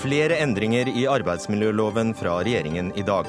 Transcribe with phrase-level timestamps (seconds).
[0.00, 3.28] Flere endringer i arbeidsmiljøloven fra regjeringen i dag.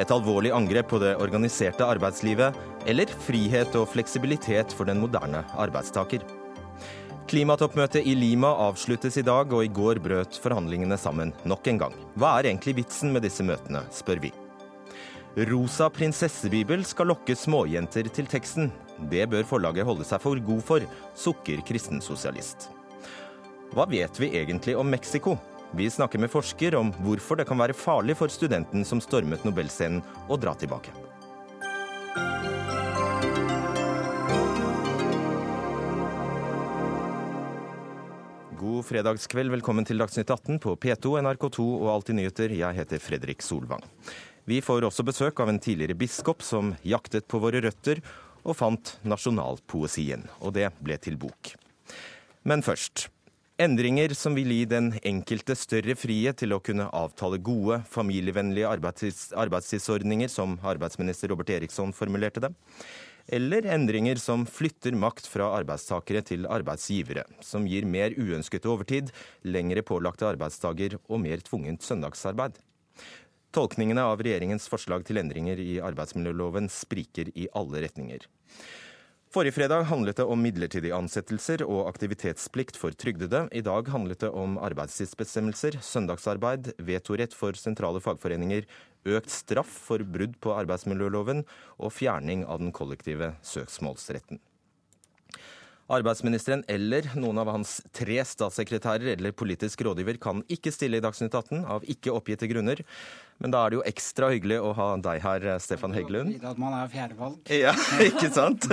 [0.00, 2.56] Et alvorlig angrep på det organiserte arbeidslivet,
[2.88, 6.24] eller frihet og fleksibilitet for den moderne arbeidstaker.
[7.28, 12.02] Klimatoppmøtet i Lima avsluttes i dag, og i går brøt forhandlingene sammen nok en gang.
[12.16, 14.32] Hva er egentlig vitsen med disse møtene, spør vi.
[15.46, 18.72] Rosa prinsessebibel skal lokke småjenter til teksten.
[19.10, 22.66] Det bør forlaget holde seg for god for, sukker kristensosialist.
[23.70, 25.36] Hva vet vi egentlig om Mexico?
[25.78, 30.02] Vi snakker med forsker om hvorfor det kan være farlig for studenten som stormet Nobelscenen,
[30.26, 30.90] å dra tilbake.
[38.58, 42.56] God fredagskveld, velkommen til Dagsnytt 18 på P2, NRK2 og Alltid nyheter.
[42.58, 43.86] Jeg heter Fredrik Solvang.
[44.48, 47.98] Vi får også besøk av en tidligere biskop som jaktet på våre røtter
[48.48, 50.24] og fant nasjonalpoesien.
[50.40, 51.52] Og det ble til bok.
[52.48, 53.10] Men først.
[53.58, 59.32] Endringer som vil gi den enkelte større frihet til å kunne avtale gode, familievennlige arbeidstids
[59.34, 62.52] arbeidstidsordninger, som arbeidsminister Robert Eriksson formulerte det.
[63.28, 67.26] Eller endringer som flytter makt fra arbeidstakere til arbeidsgivere.
[67.44, 69.10] Som gir mer uønsket overtid,
[69.42, 72.62] lengre pålagte arbeidsdager og mer tvungent søndagsarbeid.
[73.56, 78.26] Tolkningene av regjeringens forslag til endringer i arbeidsmiljøloven spriker i alle retninger.
[79.32, 83.42] Forrige fredag handlet det om midlertidige ansettelser og aktivitetsplikt for trygdede.
[83.52, 88.64] I dag handlet det om arbeidstidsbestemmelser, søndagsarbeid, vetorett for sentrale fagforeninger,
[89.08, 91.44] økt straff for brudd på arbeidsmiljøloven
[91.76, 94.40] og fjerning av den kollektive søksmålsretten.
[95.88, 101.32] Arbeidsministeren eller noen av hans tre statssekretærer eller politisk rådgiver kan ikke stille i Dagsnytt
[101.32, 102.82] 18 av ikke oppgitte grunner.
[103.40, 106.34] Men da er det jo ekstra hyggelig å ha deg her, Stefan Heggelund.
[106.44, 107.38] At man er fjerdevalg.
[107.64, 107.72] Ja,
[108.04, 108.68] ikke sant?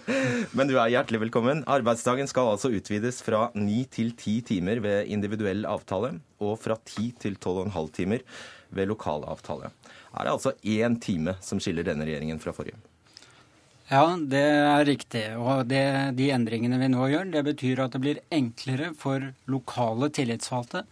[0.56, 1.64] Men du er hjertelig velkommen.
[1.66, 7.10] Arbeidsdagen skal altså utvides fra ni til ti timer ved individuell avtale, og fra ti
[7.18, 8.22] til tolv og en halv timer
[8.70, 9.72] ved lokal avtale.
[10.14, 12.78] Er det altså én time som skiller denne regjeringen fra forrige?
[13.90, 15.24] Ja, det er riktig.
[15.34, 15.82] Og det,
[16.14, 20.84] de endringene vi nå gjør, det betyr at det blir enklere for lokale tillitsvalgte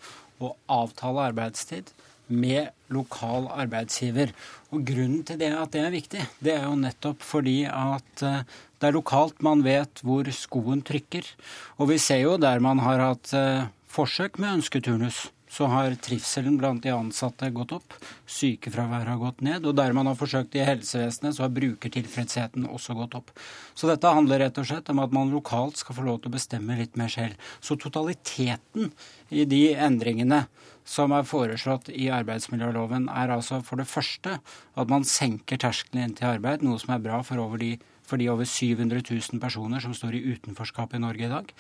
[0.43, 0.51] å
[0.81, 1.93] avtale arbeidstid
[2.27, 4.35] med lokal arbeidsgiver.
[4.75, 8.43] Og Grunnen til det at det er viktig, det er jo nettopp fordi at eh,
[8.83, 11.31] det er lokalt man vet hvor skoen trykker.
[11.79, 16.59] Og vi ser jo der man har hatt eh, forsøk med ønsketurnus så har trivselen
[16.61, 17.97] blant de ansatte gått opp,
[18.29, 22.97] sykefraværet har gått ned, og der man har forsøkt i helsevesenet, så har brukertilfredsheten også
[22.99, 23.33] gått opp.
[23.75, 26.37] Så dette handler rett og slett om at man lokalt skal få lov til å
[26.37, 27.37] bestemme litt mer selv.
[27.61, 28.93] Så totaliteten
[29.29, 30.45] i de endringene
[30.89, 36.17] som er foreslått i arbeidsmiljøloven, er altså for det første at man senker terskelen inn
[36.17, 37.77] til arbeid, noe som er bra for over de
[38.09, 41.51] for de over 700 000 personer som står i utenforskap i Norge i dag.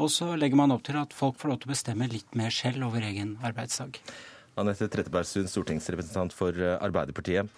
[0.00, 2.54] Og så legger man opp til at folk får lov til å bestemme litt mer
[2.54, 3.98] selv over egen arbeidsdag.
[4.60, 7.48] Anette Trettebergstuen, stortingsrepresentant for eh, Arbeiderpartiet.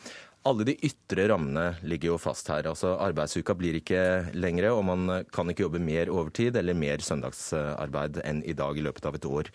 [0.45, 2.67] Alle de ytre rammene ligger jo fast her.
[2.69, 4.03] Altså Arbeidsuka blir ikke
[4.37, 8.85] lengre, og man kan ikke jobbe mer overtid eller mer søndagsarbeid enn i dag i
[8.85, 9.49] løpet av et år.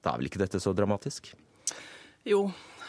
[0.00, 1.34] Da er vel ikke dette så dramatisk?
[2.26, 2.46] Jo,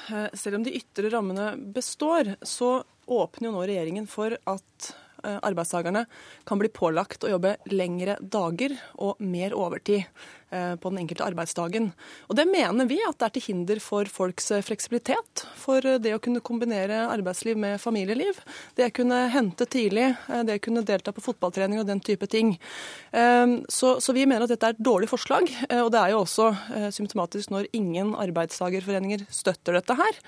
[0.10, 6.06] eh, selv om de ytre rammene består, så åpner jo nå regjeringen for at arbeidstakerne
[6.48, 10.04] kan bli pålagt å jobbe lengre dager og mer overtid
[10.52, 11.90] eh, på den enkelte arbeidsdagen.
[12.28, 15.46] Og Det mener vi at det er til hinder for folks eh, fleksibilitet.
[15.60, 18.40] For det å kunne kombinere arbeidsliv med familieliv.
[18.78, 22.56] Det å kunne hente tidlig, det å kunne delta på fotballtrening og den type ting.
[23.12, 25.50] Så, så vi mener at dette er et dårlig forslag.
[25.82, 26.52] Og det er jo også
[26.96, 30.22] symptomatisk når ingen arbeidstagerforeninger støtter dette her.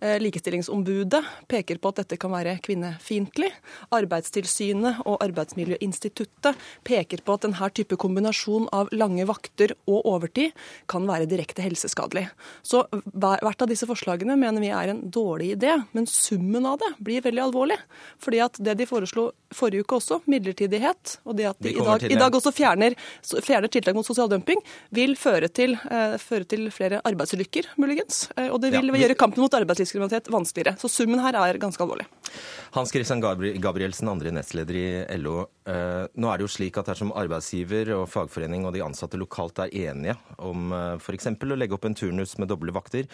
[0.00, 3.50] Eh, likestillingsombudet peker på at dette kan være kvinnefiendtlig.
[3.92, 6.56] Arbeidstilsynet og Arbeidsmiljøinstituttet
[6.88, 10.56] peker på at denne type kombinasjon av lange vakter og overtid
[10.88, 12.30] kan være direkte helseskadelig.
[12.64, 16.94] Så hvert av disse forslagene mener vi er en dårlig idé, men summen av det
[17.04, 17.76] blir veldig alvorlig.
[18.24, 22.08] Fordi at det de foreslo forrige uke også, midlertidighet, og det at de, i, dag,
[22.08, 22.96] i, dag, også fjerner,
[23.26, 24.62] fjerner, tiltak mot sosial dumping,
[24.94, 28.28] vil føre til, eh, føre til flere arbeidsulykker, muligens.
[28.38, 29.02] Uh, og det vil ja, vi...
[29.02, 30.78] gjøre kampen mot arbeidslivskriminalitet arbeidslivskriminalitet vanskeligere.
[30.78, 32.06] Så summen her er ganske alvorlig.
[32.72, 35.48] Hans Christian Gabrielsen, andre nestleder i LO.
[35.66, 39.58] Eh, nå er det jo slik at dersom arbeidsgiver og fagforening og de ansatte lokalt
[39.58, 41.26] er enige om eh, f.eks.
[41.26, 43.06] å legge opp en turnus med doble vakter,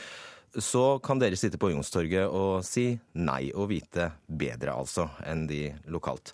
[0.56, 5.66] så kan dere sitte på Youngstorget og si nei og vite bedre, altså, enn de
[5.92, 6.32] lokalt.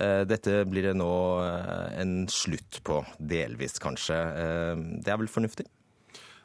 [0.00, 1.12] Eh, dette blir det nå
[2.00, 4.18] en slutt på, delvis kanskje.
[5.02, 5.68] Det er vel fornuftig?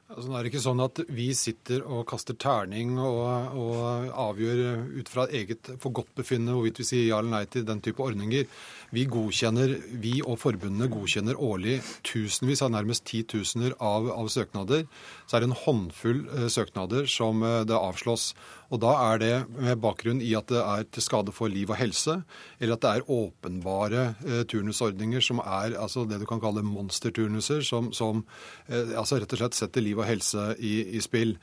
[0.07, 4.61] Altså, nå er ikke sånn at vi sitter og kaster terning og, og avgjør
[5.01, 8.47] ut fra eget forgodtbefinnende hvorvidt vi sier ja eller nei til den type ordninger.
[8.95, 14.87] Vi godkjenner, vi og forbundene godkjenner årlig tusenvis av nærmest titusener av, av søknader.
[15.27, 18.29] Så er det en håndfull eh, søknader som eh, det avslås.
[18.71, 21.79] Og da er det med bakgrunn i at det er til skade for liv og
[21.79, 22.21] helse,
[22.59, 27.59] eller at det er åpenbare eh, turnusordninger som er altså det du kan kalle monsterturnuser,
[27.67, 28.23] som, som
[28.67, 31.35] altså rett og slett setter liv og helse i, i spill.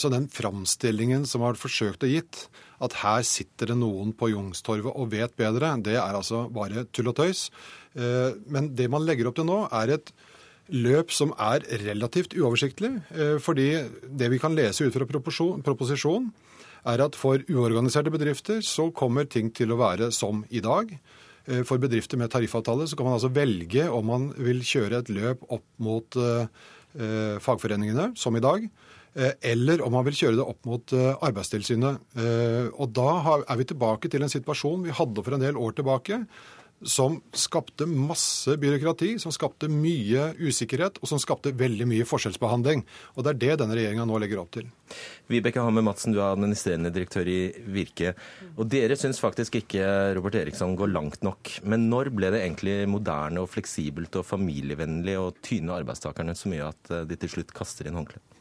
[0.00, 2.46] Så den framstillingen som har forsøkt å gitt,
[2.84, 7.10] at her sitter det noen på Youngstorget og vet bedre, det er altså bare tull
[7.12, 7.48] og tøys.
[7.94, 10.12] Men det man legger opp til nå, er et
[10.74, 13.02] løp som er relativt uoversiktlig.
[13.10, 16.32] eh, Fordi det vi kan lese ut fra proposisjonen,
[16.86, 20.92] er at for uorganiserte bedrifter så kommer ting til å være som i dag.
[21.46, 25.08] Eh, for bedrifter med tariffavtale så kan man altså velge om man vil kjøre et
[25.08, 26.46] løp opp mot eh,
[27.38, 28.68] fagforeningene, som i dag,
[29.42, 32.00] eller om man vil kjøre det opp mot Arbeidstilsynet.
[32.74, 36.20] Og da er vi tilbake til en situasjon vi hadde for en del år tilbake,
[36.82, 42.84] som skapte masse byråkrati, som skapte mye usikkerhet, og som skapte veldig mye forskjellsbehandling.
[43.16, 44.68] Og det er det denne regjeringa nå legger opp til.
[45.28, 47.40] Vibeke Hamme Madsen, du er administrerende direktør i
[47.74, 48.14] Virke.
[48.56, 49.84] Og dere syns faktisk ikke
[50.16, 51.58] Robert Eriksson går langt nok.
[51.68, 56.72] Men når ble det egentlig moderne og fleksibelt og familievennlig å tyne arbeidstakerne så mye
[56.72, 58.37] at de til slutt kaster inn håndkleet?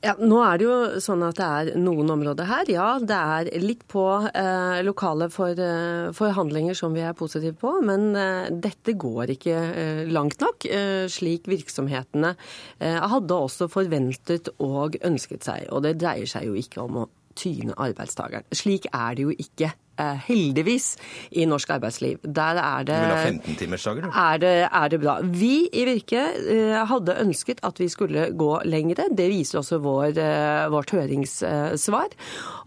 [0.00, 2.70] Ja, Nå er det jo sånn at det er noen områder her.
[2.72, 7.74] Ja, det er litt på eh, lokale for, eh, forhandlinger som vi er positive på.
[7.84, 12.32] Men eh, dette går ikke eh, langt nok, eh, slik virksomhetene
[12.80, 15.68] hadde også forventet og ønsket seg.
[15.68, 18.48] Og det dreier seg jo ikke om å tyne arbeidstakeren.
[18.56, 19.74] Slik er det jo ikke.
[20.00, 20.94] Eh, heldigvis,
[21.30, 22.20] i norsk arbeidsliv.
[22.24, 24.08] Der er det, du vil ha 15-timersdager, du?
[24.16, 25.16] Er det, er det bra.
[25.24, 29.10] Vi i Virke eh, hadde ønsket at vi skulle gå lengre.
[29.16, 32.16] Det viser også vår, eh, vårt høringssvar.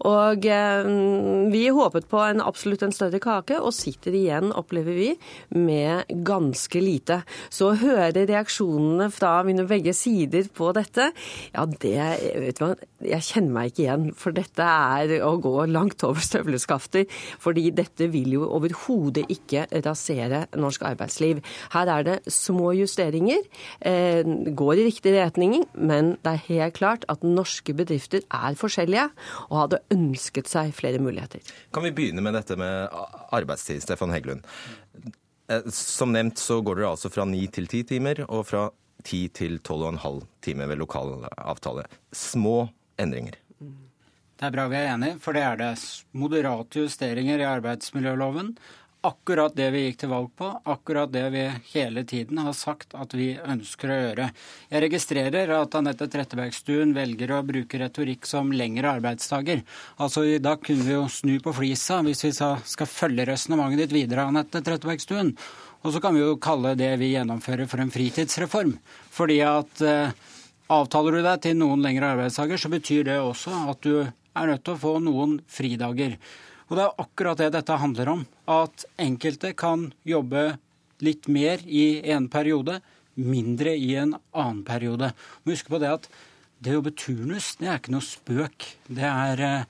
[0.04, 0.46] Og
[1.54, 5.10] vi håpet på en absolutt en større kake, og sitter igjen, opplever vi,
[5.56, 7.22] med ganske lite.
[7.48, 11.10] Så å høre reaksjonene fra mine begge sider på dette,
[11.54, 12.10] ja det
[12.42, 12.74] vet hva,
[13.08, 14.06] jeg kjenner meg ikke igjen.
[14.18, 17.06] For dette er å gå langt over støvleskafter.
[17.42, 21.42] Fordi dette vil jo overhodet ikke rasere norsk arbeidsliv.
[21.74, 23.42] Her er det små justeringer,
[23.80, 29.10] eh, går i riktig retning, men det er helt klart at norske bedrifter er forskjellige
[29.50, 31.40] og hadde ønsket seg flere muligheter.
[31.72, 32.88] Kan vi begynne med dette med
[33.32, 34.44] arbeidstid, Stefan Heggelund.
[35.48, 38.70] Eh, som nevnt så går dere altså fra ni til ti timer, og fra
[39.04, 41.84] ti til tolv og en halv time ved lokal avtale.
[42.12, 42.68] Små
[43.00, 43.40] endringer.
[44.34, 45.74] Det er bra vi er enige, for det er det.
[46.18, 48.56] Moderate justeringer i arbeidsmiljøloven.
[49.04, 51.42] Akkurat det vi gikk til valg på, akkurat det vi
[51.74, 54.28] hele tiden har sagt at vi ønsker å gjøre.
[54.72, 59.60] Jeg registrerer at Anette Trettebergstuen velger å bruke retorikk som lengre arbeidsdager.
[60.00, 64.24] Altså, Da kunne vi jo snu på flisa hvis vi skal følge resonnementet ditt videre,
[64.24, 65.34] Anette Trettebergstuen.
[65.84, 68.78] Og så kan vi jo kalle det vi gjennomfører for en fritidsreform.
[69.12, 70.16] Fordi at eh,
[70.72, 74.64] avtaler du deg til noen lengre arbeidsdager, så betyr det også at du er nødt
[74.64, 76.16] til å få noen fridager.
[76.68, 78.22] Og det er akkurat det dette handler om.
[78.50, 80.54] At enkelte kan jobbe
[81.04, 82.78] litt mer i en periode,
[83.14, 85.12] mindre i en annen periode.
[85.44, 86.08] Og husk på det at
[86.64, 88.70] det å jobbe turnus, det er ikke noe spøk.
[88.88, 89.66] Det er eh,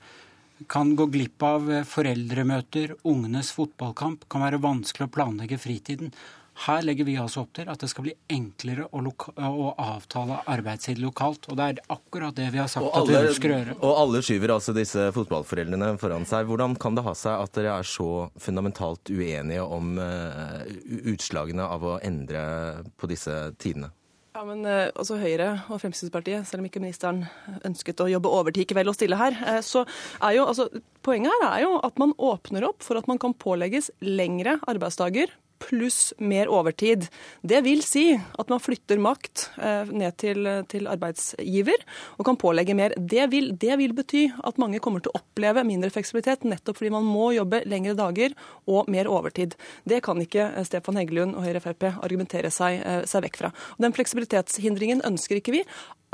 [0.71, 6.13] kan gå glipp av foreldremøter, ungenes fotballkamp, kan være vanskelig å planlegge fritiden.
[6.63, 11.01] Her legger vi altså opp til at det skal bli enklere å, å avtale arbeidstid
[11.03, 11.49] lokalt.
[11.51, 13.75] Og det er akkurat det vi har sagt alle, at vi ønsker å gjøre.
[13.81, 16.47] Og alle skyver altså disse fotballforeldrene foran seg.
[16.47, 18.09] Hvordan kan det ha seg at dere er så
[18.39, 20.63] fundamentalt uenige om uh,
[21.11, 22.47] utslagene av å endre
[22.95, 23.91] på disse tidene?
[24.35, 27.25] Ja, men uh, også Høyre og Fremskrittspartiet, selv om ikke ministeren
[27.67, 29.83] ønsket å jobbe overtid kveld og stille her, uh, så
[30.23, 30.71] er jo altså
[31.05, 35.29] Poenget her er jo at man åpner opp for at man kan pålegges lengre arbeidsdager
[35.65, 37.07] pluss mer overtid.
[37.41, 41.83] Det vil si at man flytter makt eh, ned til, til arbeidsgiver
[42.17, 42.95] og kan pålegge mer.
[42.97, 46.93] Det vil, det vil, bety at mange kommer til å oppleve mindre fleksibilitet, nettopp fordi
[46.93, 48.35] man må jobbe lengre dager
[48.69, 49.57] og mer overtid.
[49.87, 53.53] Det kan ikke eh, Stefan Heggelund og Høyre Frp argumentere seg, eh, seg vekk fra.
[53.81, 55.65] Den fleksibilitetshindringen ønsker ikke vi.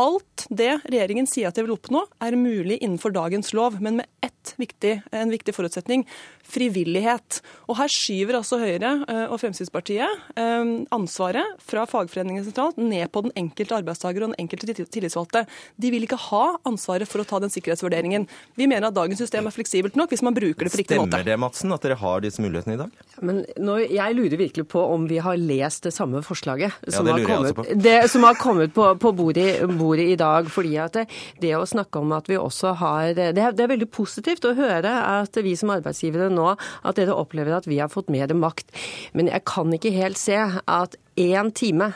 [0.01, 4.10] Alt det regjeringen sier at de vil oppnå, er mulig innenfor dagens lov, men med
[4.25, 6.08] ett viktig, en viktig forutsetning
[6.51, 7.39] frivillighet.
[7.70, 13.24] Og Her skyver altså Høyre eh, og Fremskrittspartiet eh, ansvaret fra fagforeningen sentralt ned på
[13.27, 15.46] den enkelte arbeidstaker og den enkelte tillitsvalgte.
[15.81, 18.27] De vil ikke ha ansvaret for å ta den sikkerhetsvurderingen.
[18.60, 21.13] Vi mener at dagens system er fleksibelt nok hvis man bruker det på riktig måte.
[21.13, 23.08] Stemmer det, Madsen, at dere har disse mulighetene i dag?
[23.22, 27.15] Men nå, Jeg lurer virkelig på om vi har lest det samme forslaget som, ja,
[27.15, 27.72] har kommet.
[27.81, 30.50] Det, som har kommet på, på bordet, bordet, i dag.
[30.51, 31.07] fordi at det,
[31.41, 34.55] det, å snakke om at vi også har det er, det er veldig positivt å
[34.57, 38.71] høre at vi som arbeidsgivere nå at dere opplever at vi har fått mer makt.
[39.13, 41.91] Men jeg kan ikke helt se at én time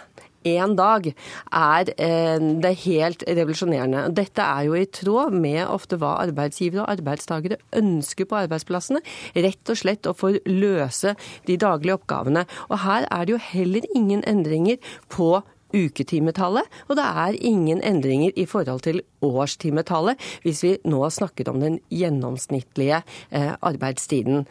[0.45, 4.05] én dag er eh, det helt revolusjonerende.
[4.15, 9.01] Dette er jo i tråd med ofte hva arbeidsgivere og arbeidstakere ønsker på arbeidsplassene.
[9.45, 11.15] Rett og slett å få løse
[11.49, 12.45] de daglige oppgavene.
[12.69, 14.77] Og her er det jo heller ingen endringer
[15.11, 15.33] på
[15.75, 21.51] uketimetallet, og det er ingen endringer i forhold til årstimetallet, hvis vi nå har snakket
[21.51, 24.45] om den gjennomsnittlige eh, arbeidstiden.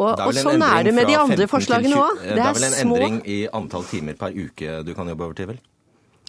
[0.00, 2.22] Og, og sånn er det med de andre forslagene òg.
[2.22, 5.36] Det, det er vel en endring i antall timer per uke du kan jobbe over
[5.40, 5.60] til, vel?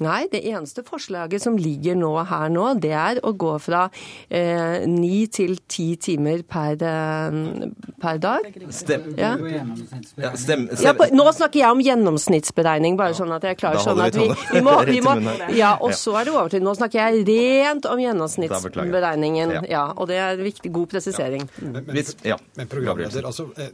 [0.01, 3.83] Nei, det eneste forslaget som ligger nå her nå, det er å gå fra
[4.29, 7.67] eh, ni eh, til ti timer per, eh,
[8.01, 8.47] per dag.
[8.73, 9.11] Stem.
[9.19, 9.35] Ja.
[10.17, 10.85] Ja, stem, stem.
[10.87, 13.77] Ja, på, nå snakker jeg om gjennomsnittsberegning, bare sånn at jeg er klar.
[13.81, 15.15] Sånn at vi, vi, må, vi må,
[15.57, 19.55] ja, Og så er det over til Nå snakker jeg rent om gjennomsnittsberegningen.
[19.69, 21.47] Ja, og det er en viktig, god presisering.
[21.61, 23.71] Men, men, men programleder, altså eh,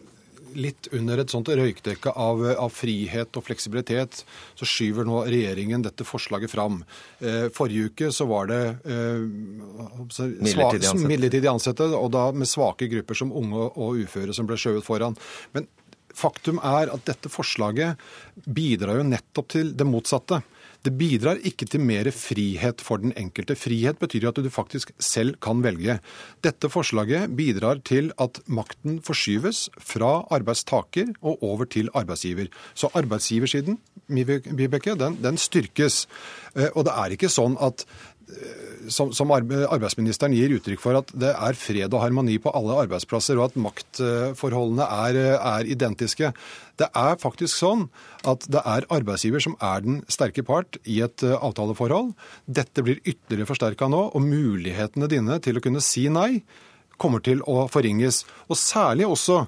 [0.58, 4.24] litt under et sånt røykdekke av, av, frihet og fleksibilitet,
[4.58, 6.82] så skyver nå regjeringen dette forslaget fram.
[7.20, 11.08] Eh, forrige uke så var det eh, midlertidig, ansatte.
[11.14, 15.18] midlertidig ansatte, og da med svake grupper som unge og uføre som ble skjøvet foran.
[15.56, 15.70] Men
[16.18, 18.02] faktum er at dette forslaget
[18.46, 20.42] bidrar jo nettopp til det motsatte.
[20.86, 23.58] Det bidrar ikke til mer frihet for den enkelte.
[23.58, 26.00] Frihet betyr jo at du faktisk selv kan velge.
[26.46, 32.52] Dette forslaget bidrar til at makten forskyves fra arbeidstaker og over til arbeidsgiver.
[32.74, 36.06] Så arbeidsgiversiden Vibeke, den, den styrkes.
[36.56, 37.84] Eh, og det er ikke sånn at
[38.92, 43.40] som, som, arbeidsministeren gir uttrykk for at det er fred og harmoni på alle arbeidsplasser,
[43.40, 46.32] og at maktforholdene er, er, identiske.
[46.80, 47.88] Det er faktisk sånn
[48.28, 52.14] at det er arbeidsgiver som er den sterke part i et eh, avtaleforhold.
[52.46, 56.44] Dette blir ytterligere forsterka nå, og mulighetene dine til å kunne si nei
[57.02, 58.24] kommer til å forringes.
[58.52, 59.46] Og særlig også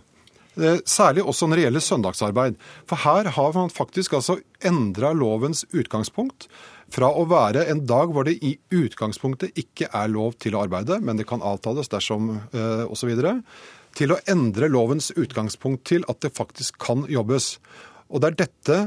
[0.59, 2.59] eh, Særlig også når det gjelder søndagsarbeid.
[2.89, 6.49] For her har man faktisk altså endra lovens utgangspunkt.
[6.89, 10.97] Fra å være en dag hvor det i utgangspunktet ikke er lov til å arbeide,
[11.03, 13.13] men det kan avtales dersom eh, osv.,
[13.97, 17.55] til å endre lovens utgangspunkt til at det faktisk kan jobbes.
[18.09, 18.77] Og det er dette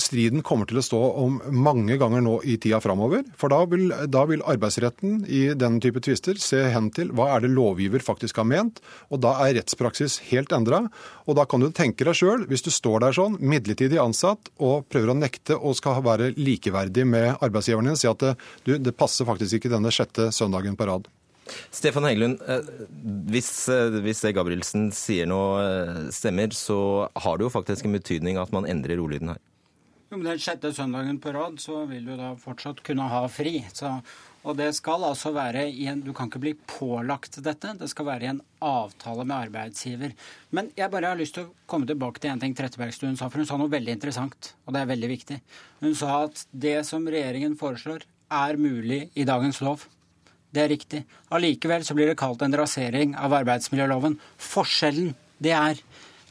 [0.00, 3.22] striden kommer til å stå om mange ganger nå i tida framover.
[3.38, 7.44] For da vil, da vil, arbeidsretten i den type tvister se hen til hva er
[7.44, 8.80] det lovgiver faktisk har ment,
[9.12, 10.82] og da er rettspraksis helt endra.
[11.28, 14.88] Og da kan du tenke deg sjøl, hvis du står der sånn, midlertidig ansatt, og
[14.90, 18.36] prøver å nekte og skal være likeverdig med arbeidsgiveren din, si at det,
[18.66, 21.06] du, det passer faktisk ikke denne sjette søndagen på rad.
[21.70, 22.68] Stefan Heggelund, eh,
[23.32, 27.96] hvis, eh, hvis det Gabrielsen sier nå eh, stemmer, så har det jo faktisk en
[27.98, 29.40] betydning at man endrer ordlyden her.
[30.12, 33.62] Jo, men Den sjette søndagen på rad så vil du da fortsatt kunne ha fri.
[33.72, 33.94] Så,
[34.44, 37.72] og det skal altså være i en Du kan ikke bli pålagt dette.
[37.80, 40.12] Det skal være i en avtale med arbeidsgiver.
[40.52, 43.40] Men jeg bare har lyst til å komme tilbake til en ting Trettebergstuen sa, for
[43.40, 45.40] hun sa noe veldig interessant, og det er veldig viktig.
[45.80, 49.88] Hun sa at det som regjeringen foreslår, er mulig i dagens lov.
[50.52, 51.02] Det er riktig.
[51.32, 54.18] Allikevel så blir det kalt en rasering av arbeidsmiljøloven.
[54.36, 55.80] Forskjellen, det er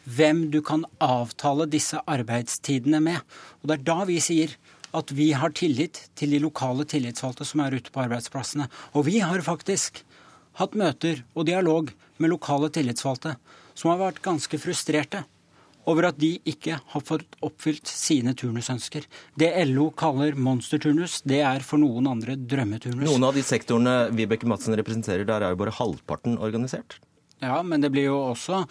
[0.06, 3.22] hvem du kan avtale disse arbeidstidene med.
[3.62, 4.54] Og det er da vi sier
[4.98, 8.68] at vi har tillit til de lokale tillitsvalgte som er ute på arbeidsplassene.
[8.94, 10.04] Og vi har faktisk
[10.60, 13.38] hatt møter og dialog med lokale tillitsvalgte
[13.74, 15.24] som har vært ganske frustrerte
[15.90, 19.08] over at de ikke har fått oppfylt sine turnusønsker.
[19.40, 23.08] Det LO kaller monsterturnus, det er for noen andre drømmeturnus.
[23.10, 27.00] Noen av de sektorene Vibeke Madsen representerer, der er jo bare halvparten organisert?
[27.42, 28.66] Ja, men det blir jo også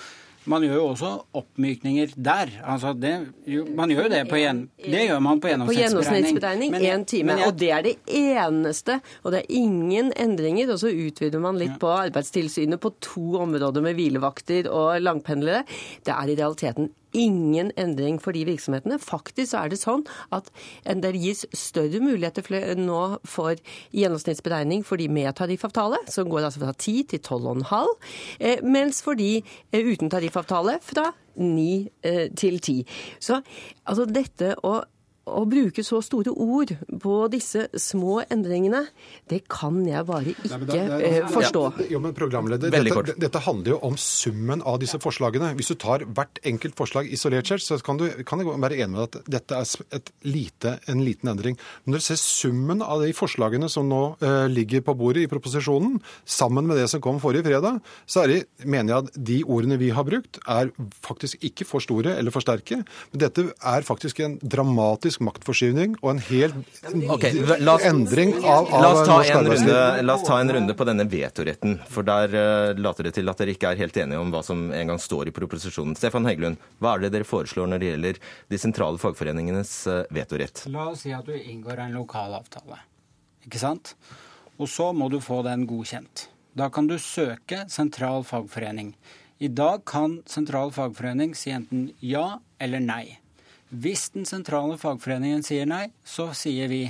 [0.48, 2.52] man gjør jo også oppmykninger der.
[2.64, 3.12] Altså det,
[3.48, 6.72] jo, man gjør jo det på gjen, det gjør man på gjennomsnittsberegning.
[6.72, 7.36] På én time.
[7.36, 8.96] Jeg, og det er det eneste.
[9.22, 10.72] Og det er ingen endringer.
[10.72, 11.80] Og så utvider man litt ja.
[11.82, 15.66] på Arbeidstilsynet på to områder med hvilevakter og langpendlere.
[16.06, 19.00] Det er i realiteten ingen endring for de virksomhetene.
[19.02, 20.50] Faktisk er det sånn at
[20.84, 23.58] det gis større muligheter nå for
[23.96, 27.90] gjennomsnittsberegning for de med tariffavtale, som går altså fra 10 til 12,5,
[28.40, 32.84] eh, mens for de eh, uten tariffavtale fra 9 eh, til 10.
[33.20, 33.40] Så
[33.84, 34.80] altså dette å
[35.30, 36.72] å bruke så store ord
[37.02, 38.84] på disse små endringene,
[39.30, 41.62] det kan jeg bare ikke Nei, det det eh, forstå.
[41.92, 45.52] Jo, men programleder, dette, dette handler jo om summen av disse forslagene.
[45.58, 48.94] Hvis du tar hvert enkelt forslag isolert selv, så kan du kan jeg være enig
[48.94, 51.58] med at dette er et lite, en liten endring.
[51.84, 55.30] Men når du ser summen av de forslagene som nå eh, ligger på bordet i
[55.30, 59.38] proposisjonen, sammen med det som kom forrige fredag, så er det, mener jeg at de
[59.46, 60.72] ordene vi har brukt, er
[61.04, 62.82] faktisk ikke for store eller for sterke.
[63.12, 66.56] Men dette er faktisk en dramatisk maktforskyvning og en helt
[67.12, 69.70] okay, la oss- endring av, av La oss, ta norsk en arbeidsliv.
[69.74, 73.28] runde, la oss ta en runde på denne vetoretten, for der uh, later det til
[73.32, 75.94] at dere ikke er helt enige om hva som engang står i proposisjonen.
[76.00, 80.64] Stefan Heggelund, hva er det dere foreslår når det gjelder de sentrale fagforeningenes uh, vetorett?
[80.72, 82.80] La oss si at du inngår en lokal avtale,
[83.46, 83.94] ikke sant?
[84.60, 86.26] Og så må du få den godkjent.
[86.56, 88.94] Da kan du søke sentral fagforening.
[89.40, 93.19] I dag kan sentral fagforening si enten ja eller nei.
[93.70, 96.84] Hvis den sentrale fagforeningen sier nei, så sier vi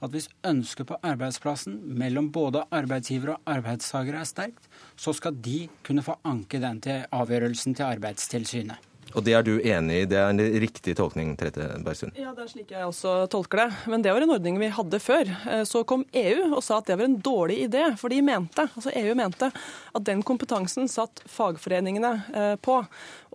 [0.00, 5.66] at hvis ønsket på arbeidsplassen mellom både arbeidsgiver og arbeidstaker er sterkt, så skal de
[5.86, 8.89] kunne få anke den til avgjørelsen til Arbeidstilsynet.
[9.14, 10.06] Og det er du enig i?
[10.10, 12.12] Det er en riktig tolkning, Trette Bergstuen?
[12.18, 13.68] Ja, det er slik jeg også tolker det.
[13.90, 15.30] Men det var en ordning vi hadde før.
[15.50, 18.66] Eh, Så kom EU og sa at det var en dårlig idé, for de mente,
[18.68, 22.80] altså EU mente at den kompetansen satt fagforeningene eh, på.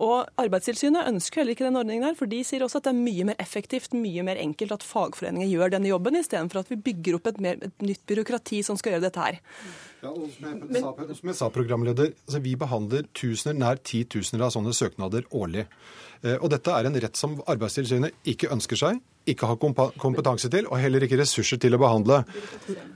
[0.02, 3.02] Og Arbeidstilsynet ønsker heller ikke den ordningen her, for de sier også at det er
[3.02, 7.20] mye mer effektivt, mye mer enkelt at fagforeninger gjør denne jobben, istedenfor at vi bygger
[7.20, 9.40] opp et, mer, et nytt byråkrati som skal gjøre dette her.
[10.02, 14.44] Ja, og som, jeg, sa, som jeg sa, programleder, altså vi behandler tusener, nær titusener
[14.46, 15.64] av sånne søknader årlig.
[16.22, 20.66] Eh, og dette er en rett som Arbeidstilsynet ikke ønsker seg, ikke har kompetanse til,
[20.70, 22.22] og heller ikke ressurser til å behandle.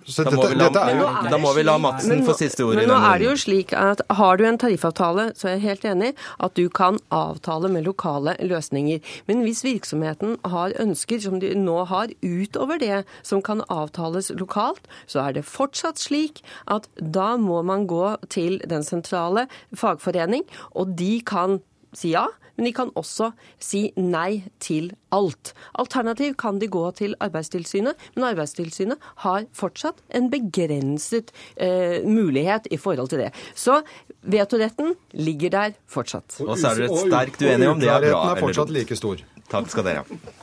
[0.07, 2.65] Så Da må, la, dette er jo Men da må vi la Madsen få siste
[2.65, 5.57] ord i Men nå er det jo slik at har du en tariffavtale, så er
[5.57, 9.01] jeg helt enig at du kan avtale med lokale løsninger.
[9.31, 14.87] Men hvis virksomheten har ønsker som de nå har utover det som kan avtales lokalt,
[15.11, 19.47] så er det fortsatt slik at da må man gå til den sentrale
[19.77, 21.61] fagforening, og de kan
[21.97, 22.29] si ja.
[22.61, 25.55] Men de kan også si nei til alt.
[25.81, 32.77] Alternativ kan de gå til Arbeidstilsynet, men Arbeidstilsynet har fortsatt en begrenset eh, mulighet i
[32.77, 33.31] forhold til det.
[33.57, 33.81] Så
[34.29, 36.43] vetoretten ligger der fortsatt.
[36.45, 39.01] Og så er dere et sterkt uenige om det er bra uklarheten er fortsatt like
[39.01, 39.25] stor.
[39.51, 40.40] Takk skal dere ha.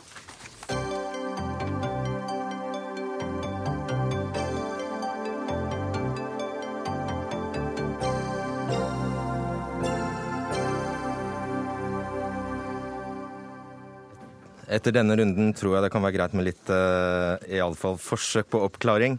[14.77, 17.61] Etter denne runden tror jeg det kan være greit med litt uh, i
[18.03, 19.17] forsøk på oppklaring.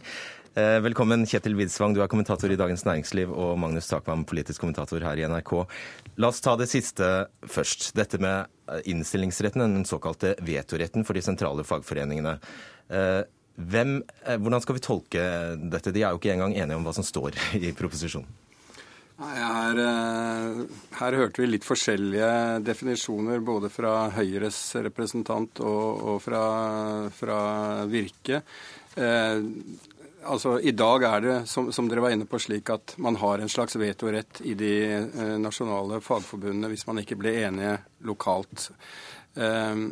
[0.57, 5.03] Eh, velkommen Kjetil Widsvang, du er kommentator i Dagens Næringsliv, og Magnus Takvam, politisk kommentator
[5.05, 5.51] her i NRK.
[6.19, 7.05] La oss ta det siste
[7.47, 7.91] først.
[7.95, 12.39] Dette med eh, innstillingsretten, den såkalte vetoretten for de sentrale fagforeningene.
[12.89, 13.21] Eh,
[13.59, 15.23] hvem, eh, hvordan skal vi tolke
[15.69, 15.93] dette?
[15.95, 18.48] De er jo ikke engang enige om hva som står i proposisjonen.
[19.19, 20.59] Her, eh,
[20.95, 26.43] her hørte vi litt forskjellige definisjoner både fra Høyres representant og, og fra,
[27.11, 27.39] fra
[27.91, 28.39] Virke.
[28.95, 29.41] Eh,
[30.23, 33.43] altså, I dag er det, som, som dere var inne på, slik at man har
[33.43, 37.75] en slags vetorett i de eh, nasjonale fagforbundene hvis man ikke blir enige
[38.07, 38.69] lokalt.
[39.35, 39.83] Eh,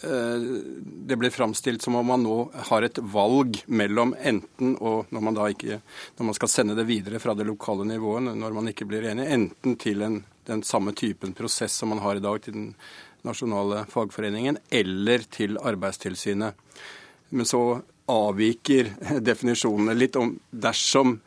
[0.00, 2.36] det ble framstilt som om man nå
[2.70, 5.78] har et valg mellom enten og når man ikke
[6.16, 9.28] når man skal sende det videre fra det lokale nivået, når man ikke blir enig,
[9.28, 12.70] enten til en, den samme typen prosess som man har i dag til den
[13.22, 16.56] nasjonale fagforeningen, eller til Arbeidstilsynet.
[17.30, 17.62] Men så
[18.10, 18.90] avviker
[19.28, 21.20] definisjonene litt om dersom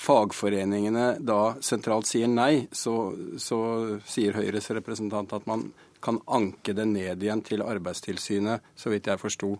[0.00, 3.60] fagforeningene da sentralt sier nei, så, så
[4.08, 5.70] sier Høyres representant at man
[6.02, 9.56] kan anke det ned igjen til Arbeidstilsynet, så vidt jeg forsto.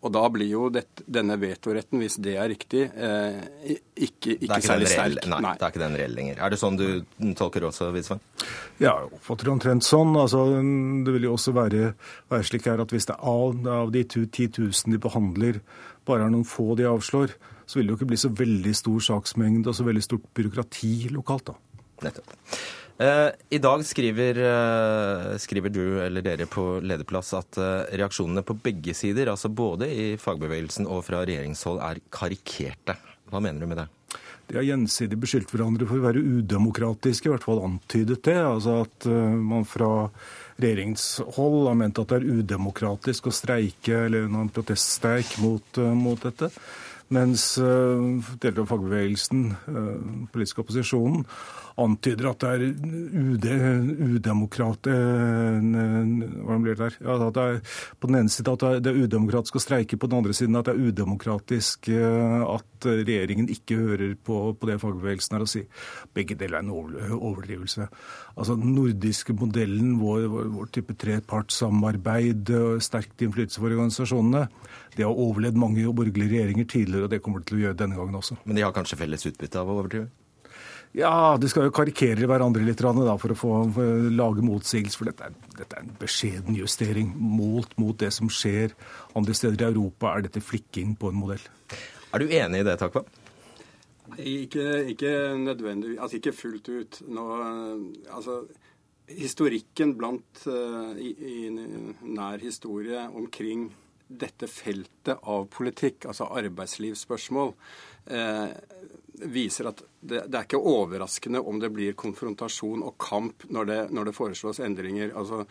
[0.00, 4.36] Og da blir jo dette, denne vetoretten, hvis det er riktig, eh, ikke, er ikke
[4.46, 5.28] ikke, særlig reell, sterk.
[5.28, 6.40] nei, det er ikke den reell lenger.
[6.40, 6.86] Er det sånn du
[7.36, 8.22] tolker også, Widsvang?
[8.80, 10.16] Ja, jeg oppfatter det omtrent sånn.
[10.16, 10.46] Altså,
[11.04, 11.92] det vil jo også være,
[12.32, 15.60] være slik her at hvis det er av, av de 10 000 de behandler,
[16.08, 17.36] bare er noen få de avslår,
[17.68, 20.94] så vil det jo ikke bli så veldig stor saksmengde og så veldig stort byråkrati
[21.12, 21.52] lokalt.
[21.52, 21.84] da.
[22.08, 22.32] Nettopp.
[23.00, 28.58] Eh, I dag skriver, eh, skriver du eller dere på lederplass at eh, reaksjonene på
[28.60, 32.98] begge sider, altså både i fagbevegelsen og fra regjeringshold, er karikerte.
[33.32, 33.86] Hva mener du med det?
[34.50, 38.36] De har gjensidig beskyldt hverandre for å være udemokratiske, i hvert fall antydet det.
[38.36, 40.10] Altså at man fra
[40.60, 46.50] regjeringshold har ment at det er udemokratisk å streike eller noen proteststreik mot, mot dette.
[47.10, 49.48] Mens deler av fagbevegelsen,
[50.30, 51.24] politisk opposisjonen,
[51.80, 53.46] antyder at det er UD,
[54.16, 54.86] udemokrat...
[56.60, 56.96] Blir det der?
[57.02, 57.58] Ja, det er
[57.98, 60.68] på den ene siden at det er udemokratisk å streike, på den andre siden at
[60.68, 65.64] det er udemokratisk at regjeringen ikke hører på, på det fagbevegelsen har å si.
[66.14, 66.74] Begge deler er en
[67.16, 67.88] overdrivelse.
[68.40, 72.48] Altså Den nordiske modellen, vår, vår, vår type trepartssamarbeid,
[72.80, 74.46] sterkt innflytelse for organisasjonene,
[74.96, 78.00] det har overlevd mange borgerlige regjeringer tidligere, og det kommer det til å gjøre denne
[78.00, 78.38] gangen også.
[78.48, 80.08] Men de har kanskje felles utbytte av å overdrive?
[80.96, 83.52] Ja, de skal jo karikere hverandre litt da, for å få
[84.10, 84.98] lage motsigelser.
[84.98, 87.12] For dette er, dette er, en beskjeden justering.
[87.14, 88.74] Målt mot det som skjer
[89.14, 91.44] andre steder i Europa, er dette flikking på en modell.
[92.10, 93.04] Er du enig i det, Takva?
[94.20, 97.00] Ikke, ikke nødvendigvis Altså ikke fullt ut.
[97.08, 97.26] Nå,
[98.10, 98.40] altså,
[99.10, 103.70] historikken blant uh, i, i, nær historie omkring
[104.10, 107.52] dette feltet av politikk, altså arbeidslivsspørsmål,
[108.10, 108.48] eh,
[109.30, 113.78] viser at det, det, er ikke overraskende om det blir konfrontasjon og kamp når det,
[113.94, 115.12] når det foreslås endringer.
[115.14, 115.44] Altså,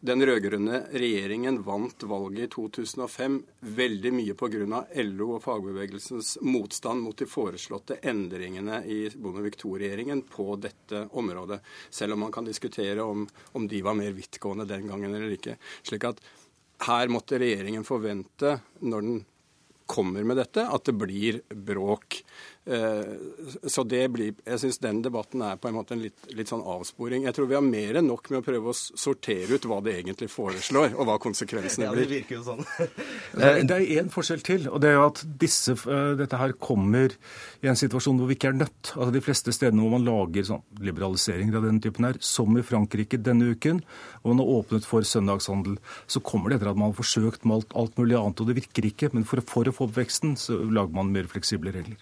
[0.00, 3.34] den rød-grønne regjeringen vant valget i 2005
[3.76, 4.80] veldig mye pga.
[5.04, 11.60] LO og fagbevegelsens motstand mot de foreslåtte endringene i Bondevik II-regjeringen på dette området.
[11.92, 15.58] Selv om man kan diskutere om, om de var mer vidtgående den gangen eller ikke.
[15.84, 16.24] Slik at
[16.86, 19.20] her måtte regjeringen forvente, når den
[19.90, 22.22] kommer med dette, at det blir bråk.
[22.70, 23.14] Eh,
[23.66, 26.60] så det blir Jeg syns den debatten er på en måte en litt, litt, sånn
[26.60, 27.24] avsporing.
[27.24, 29.96] Jeg tror vi har mer enn nok med å prøve å sortere ut hva det
[29.96, 32.04] egentlig foreslår, og hva konsekvensene blir.
[32.04, 32.64] Ja, det virker jo sånn.
[33.70, 37.14] Det er én forskjell til, og det er jo at disse, eh, dette her kommer
[37.64, 38.92] i en situasjon hvor vi ikke er nødt.
[38.92, 42.66] Altså De fleste stedene hvor man lager sånn liberaliseringer av denne typen her, som i
[42.66, 43.80] Frankrike denne uken,
[44.20, 45.78] og man har åpnet for søndagshandel,
[46.10, 48.58] så kommer det etter at man har forsøkt med alt, alt mulig annet, og det
[48.60, 49.12] virker ikke.
[49.16, 52.00] Men for, for å få opp veksten, så lager man mer fleksible regler.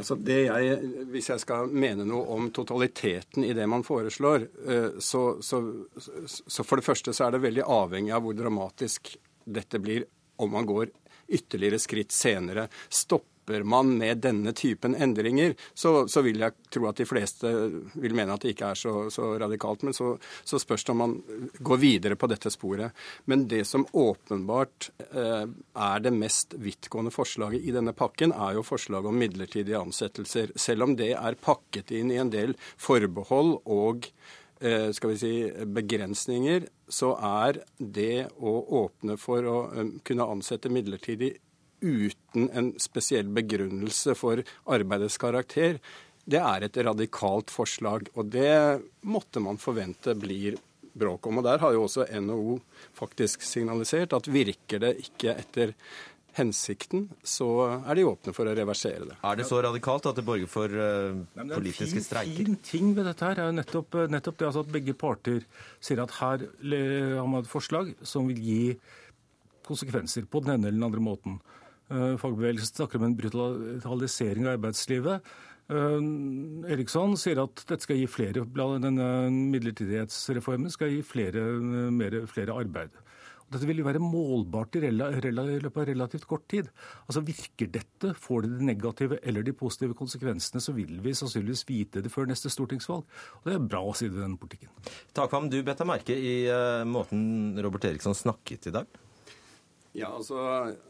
[0.00, 0.76] Altså jeg,
[1.12, 5.60] hvis jeg skal mene noe om totaliteten i det man foreslår, eh, så, så,
[6.00, 9.12] så, for det første så er det veldig avhengig av hvor dramatisk
[9.44, 10.06] dette blir
[10.40, 10.88] om man går
[11.30, 12.64] ytterligere skritt senere.
[12.88, 17.48] Stopp stopper man med denne typen endringer, så, så, vil jeg tro at de fleste
[17.94, 19.82] vil mene at det ikke er så, så radikalt.
[19.82, 21.16] Men så, så, spørs det om man
[21.58, 22.92] går videre på dette sporet.
[23.26, 28.66] Men det som åpenbart eh, er det mest vidtgående forslaget i denne pakken, er jo
[28.66, 30.52] forslaget om midlertidige ansettelser.
[30.56, 34.10] Selv om det er pakket inn i en del forbehold og
[34.60, 35.34] eh, skal vi si,
[35.66, 41.34] begrensninger, så er det å åpne for å eh, kunne ansette midlertidig
[41.80, 45.80] uten en spesiell begrunnelse for arbeidets karakter,
[46.30, 48.10] det er et radikalt forslag.
[48.14, 50.58] Og det måtte man forvente blir
[50.92, 51.40] bråk om.
[51.40, 52.60] Og der har jo også NHO
[52.98, 55.74] faktisk signalisert at virker det ikke etter
[56.36, 57.48] hensikten, så
[57.80, 59.16] er de åpne for å reversere det.
[59.26, 61.18] Er det så radikalt at det borger for uh,
[61.56, 62.30] politiske fin, streiker?
[62.30, 64.94] En fin ting ved dette her er jo nettopp, eh, nettopp det altså at begge
[64.98, 65.40] parter
[65.82, 68.62] sier at her har man et forslag som vil gi
[69.66, 71.40] konsekvenser på den ene eller den andre måten.
[71.90, 75.30] Eh, fagbevegelsen snakker om en brutalisering av arbeidslivet.
[75.70, 76.00] Eh,
[76.74, 79.08] Eriksson sier at dette skal gi flere, denne
[79.50, 81.42] midlertidighetsreformen skal gi flere,
[81.90, 82.94] mer, flere arbeid.
[83.50, 86.68] Dette vil jo være målbart i løpet av relativt kort tid.
[87.08, 91.66] Altså Virker dette, får det de negative eller de positive konsekvensene, så vil vi sannsynligvis
[91.66, 93.02] vite det før neste stortingsvalg.
[93.02, 94.70] Og Det er bra å si det i denne politikken.
[95.18, 96.46] Takvam, du bet deg merke i
[96.86, 99.00] måten Robert Eriksson snakket i dag?
[99.92, 100.38] Ja, altså,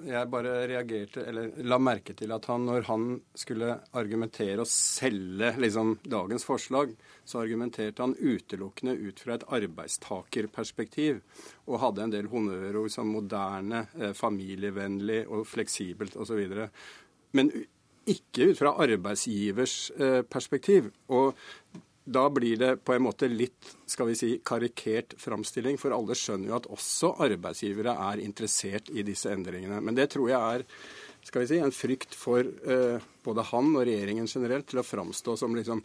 [0.05, 5.55] Jeg bare reagerte, eller la merke til at han, når han skulle argumentere og selge
[5.57, 6.93] liksom, dagens forslag,
[7.25, 11.23] så argumenterte han utelukkende ut fra et arbeidstakerperspektiv.
[11.67, 16.69] Og hadde en del honnørord som moderne, eh, familievennlig og fleksibelt osv.
[17.33, 17.53] Men
[18.11, 20.93] ikke ut fra arbeidsgivers eh, perspektiv.
[21.09, 21.33] Og
[22.11, 26.51] da blir det på en måte litt skal vi si, karikert framstilling, for alle skjønner
[26.51, 29.81] jo at også arbeidsgivere er interessert i disse endringene.
[29.85, 30.67] Men det tror jeg er
[31.27, 35.37] skal vi si, en frykt for eh, både han og regjeringen generelt til å framstå
[35.39, 35.83] som liksom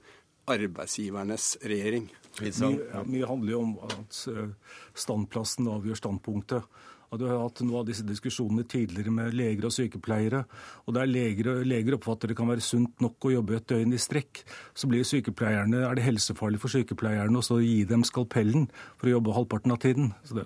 [0.51, 2.07] arbeidsgivernes regjering.
[2.39, 6.81] Mye, mye handler jo om at eh, standplassen avgjør standpunktet.
[7.15, 10.43] Og Du har hatt noe av disse diskusjonene tidligere med leger og sykepleiere.
[10.85, 14.01] og Der leger, leger oppfatter det kan være sunt nok å jobbe et døgn i
[14.01, 14.43] strekk,
[14.75, 18.67] så blir sykepleierne, er det helsefarlig for sykepleierne å gi dem skalpellen
[18.99, 20.11] for å jobbe halvparten av tiden.
[20.27, 20.45] Så det,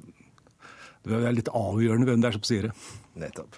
[1.09, 2.73] det er litt avgjørende hvem det er som sier det.
[3.19, 3.57] Nettopp.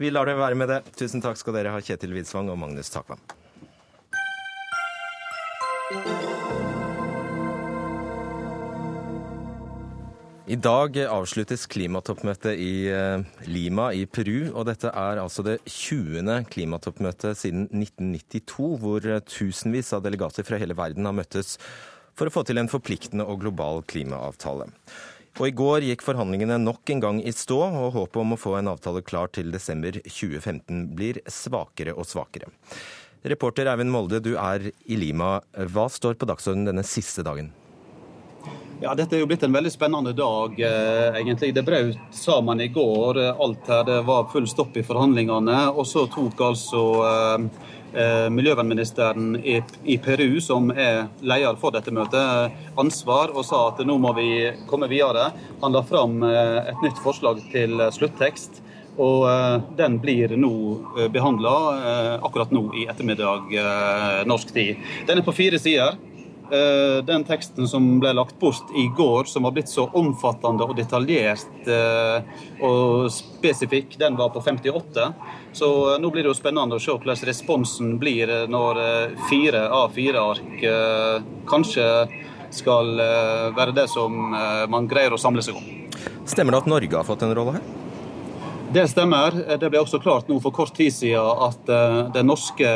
[0.00, 0.80] Vi lar det være med det.
[0.96, 3.20] Tusen takk skal dere ha, Kjetil Widsvang og Magnus Takvam.
[10.46, 14.52] I dag avsluttes klimatoppmøtet i eh, Lima i Peru.
[14.52, 16.22] og Dette er altså det 20.
[16.52, 21.56] klimatoppmøtet siden 1992, hvor tusenvis av delegater fra hele verden har møttes
[22.14, 24.70] for å få til en forpliktende og global klimaavtale.
[25.34, 28.54] Og I går gikk forhandlingene nok en gang i stå, og håpet om å få
[28.60, 32.54] en avtale klar til desember 2015 blir svakere og svakere.
[33.26, 35.40] Reporter Eivind Molde, du er i Lima.
[35.74, 37.50] Hva står på dagsordenen denne siste dagen?
[38.80, 40.52] Ja, Dette er jo blitt en veldig spennende dag.
[40.60, 41.54] Eh, egentlig.
[41.54, 43.18] Det brøt sammen i går.
[43.40, 45.62] Alt her det var full stopp i forhandlingene.
[45.72, 47.46] Og så tok altså eh,
[47.96, 53.80] eh, miljøvernministeren i, i, Peru, som er leder for dette møtet, ansvar og sa at
[53.86, 54.28] nå må vi
[54.68, 55.30] komme videre.
[55.64, 58.60] Han la fram eh, et nytt forslag til sluttekst.
[59.00, 60.52] Og eh, den blir nå
[60.98, 61.56] eh, behandla
[62.20, 63.56] akkurat nå i ettermiddag
[64.28, 64.84] norsk tid.
[65.08, 65.96] Den er på fire sider.
[66.50, 70.76] Eh, den teksten som ble lagt bort i går, som var blitt så omfattende og
[70.78, 75.08] detaljert eh, og spesifikk, den var på 58.
[75.56, 78.82] Så eh, nå blir det jo spennende å se hvordan responsen blir når
[79.26, 80.62] fire av fire ark
[81.50, 81.86] kanskje
[82.54, 82.94] skal
[83.56, 84.14] være det som
[84.70, 85.66] man greier å samle seg om.
[86.26, 87.85] Stemmer det at Norge har fått en rolle her?
[88.72, 89.30] Det stemmer.
[89.60, 92.72] Det ble også klart nå for kort tid siden at eh, den norske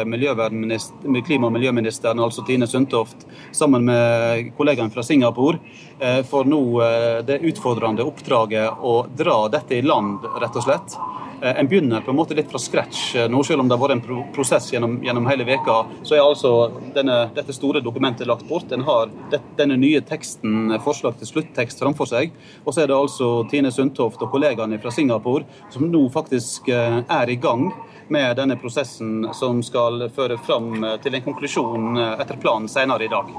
[1.26, 5.59] klima- og miljøministeren, altså Tine Sundtoft, sammen med kollegaen fra Singapore,
[5.98, 10.94] eh, får nå eh, det utfordrende oppdraget å dra dette i land, rett og slett.
[11.42, 13.81] Eh, en begynner på en måte litt fra scratch eh, nå, selv om det har
[13.81, 16.53] vært en prosess gjennom, gjennom hele veka, så er altså
[16.94, 18.68] denne, dette store dokumentet lagt bort.
[18.68, 19.09] Den har
[19.57, 22.35] denne nye teksten, eh, forslag til sluttekst, framfor seg.
[22.66, 27.31] Og så er det altså Tine Sundtoft og kollegaene fra Singapore som nå faktisk er
[27.31, 27.70] i gang
[28.12, 33.31] med denne prosessen som skal føre fram til en konklusjon etter planen senere i dag.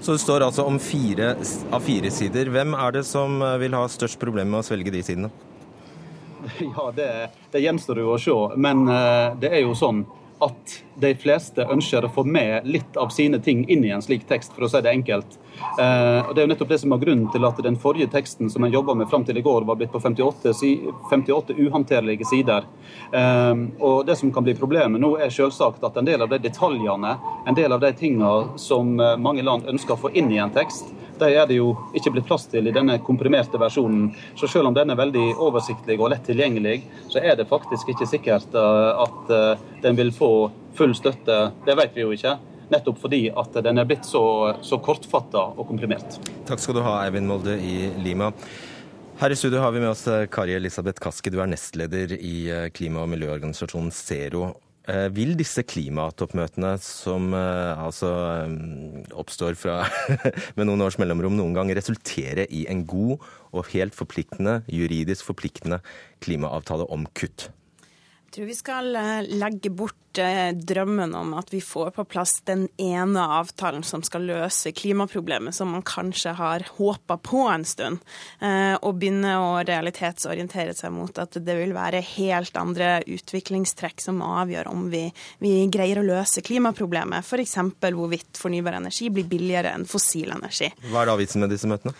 [0.00, 1.34] Så det står altså om fire
[1.70, 2.50] av fire sider.
[2.54, 5.32] Hvem er det som vil ha størst problemer med å svelge de sidene?
[6.76, 8.36] Ja, det, det gjenstår jo å se.
[8.56, 10.04] Men uh, det er jo sånn
[10.42, 14.26] at de fleste ønsker å få med litt av sine ting inn i en slik
[14.28, 15.38] tekst, for å si det enkelt.
[15.78, 18.50] Uh, og Det er jo nettopp det som var grunnen til at den forrige teksten
[18.52, 20.52] som en jobba med fram til i går, var blitt på 58,
[21.10, 22.66] 58 uhåndterlige sider.
[23.14, 26.42] Uh, og Det som kan bli problemet nå, er selvsagt at en del av de
[26.44, 30.52] detaljene, en del av de tingene som mange land ønsker å få inn i en
[30.52, 34.08] tekst, de er det jo ikke blitt plass til i denne komprimerte versjonen.
[34.38, 36.80] Så selv om den er veldig oversiktlig og lett tilgjengelig,
[37.12, 40.32] så er det faktisk ikke sikkert eh, at eh, den vil få
[40.78, 41.38] full støtte.
[41.66, 42.36] Det vet vi jo ikke.
[42.72, 44.24] Nettopp fordi at den er blitt så,
[44.64, 46.18] så kortfatta og komprimert.
[46.48, 48.32] Takk skal du ha, Eivind Molde i Lima.
[49.20, 52.36] Her i studio har vi med oss eh, Kari Elisabeth Kaski, du er nestleder i
[52.74, 54.54] klima- og miljøorganisasjonen Zero.
[54.84, 58.10] Eh, vil disse klimatoppmøtene, som eh, altså
[58.44, 58.50] eh,
[59.16, 59.78] oppstår fra,
[60.58, 63.16] med noen års mellomrom noen gang, resultere i en god
[63.54, 65.80] og helt forpliktende, juridisk forpliktende
[66.24, 67.48] klimaavtale om kutt?
[68.34, 72.66] Tror vi skal eh, legge bort eh, drømmen om at vi får på plass den
[72.82, 78.02] ene avtalen som skal løse klimaproblemet, som man kanskje har håpa på en stund,
[78.40, 84.22] eh, og begynne å realitetsorientere seg mot at det vil være helt andre utviklingstrekk som
[84.24, 85.06] avgjør om vi,
[85.44, 87.58] vi greier å løse klimaproblemet, f.eks.
[87.84, 90.72] hvorvidt fornybar energi blir billigere enn fossil energi.
[90.90, 91.94] Hva er da vitsen med disse møtene?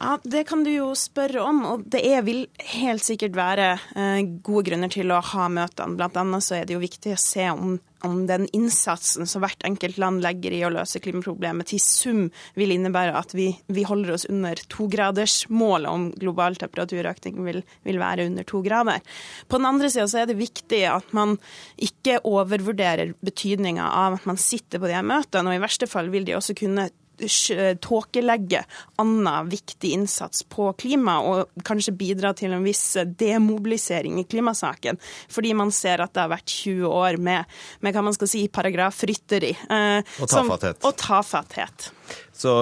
[0.00, 4.22] Ja, Det kan du jo spørre om, og det er, vil helt sikkert være eh,
[4.42, 5.94] gode grunner til å ha møtene.
[5.98, 9.62] Blant annet så er det jo viktig å se om, om den innsatsen som hvert
[9.66, 12.24] enkelt land legger i å løse klimaproblemet, til sum
[12.58, 18.26] vil innebære at vi, vi holder oss under togradersmålet om global temperaturøkning vil, vil, være
[18.32, 18.98] under to grader.
[19.46, 21.38] På den andre sida så er det viktig at man
[21.78, 26.10] ikke overvurderer betydninga av at man sitter på de her møtene, og i verste fall
[26.10, 26.90] vil de også kunne
[27.84, 28.64] tåkelegge
[29.00, 34.98] annen viktig innsats på klima, og kanskje bidra til en viss demobilisering i klimasaken.
[35.32, 38.46] Fordi man ser at det har vært 20 år med, med hva man skal si,
[38.48, 39.54] paragrafrytteri.
[39.54, 40.80] Eh, og tafatthet.
[40.80, 41.90] Som, og tafatthet.
[42.34, 42.56] Så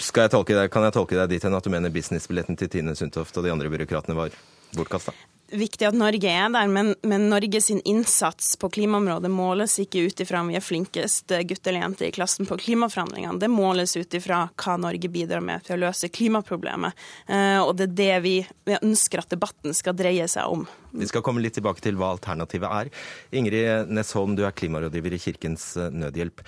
[0.00, 3.36] jeg deg, kan jeg tolke deg dit hen at du mener businessbilletten til Tine Sundtoft
[3.36, 4.32] og de andre byråkratene var
[4.76, 5.14] bortkasta?
[5.52, 10.42] Viktig at Norge er der, men, men Norges innsats på klimaområdet måles ikke ut ifra
[10.42, 13.38] om vi er flinkest gutt eller jente i klassen på klimaforhandlingene.
[13.42, 17.06] Det måles ut ifra hva Norge bidrar med til å løse klimaproblemet.
[17.28, 18.34] Eh, og det er det vi,
[18.68, 20.66] vi ønsker at debatten skal dreie seg om.
[20.90, 22.92] Vi skal komme litt tilbake til hva alternativet er.
[23.36, 26.44] Ingrid Nesholm, du er klimarådgiver i Kirkens Nødhjelp.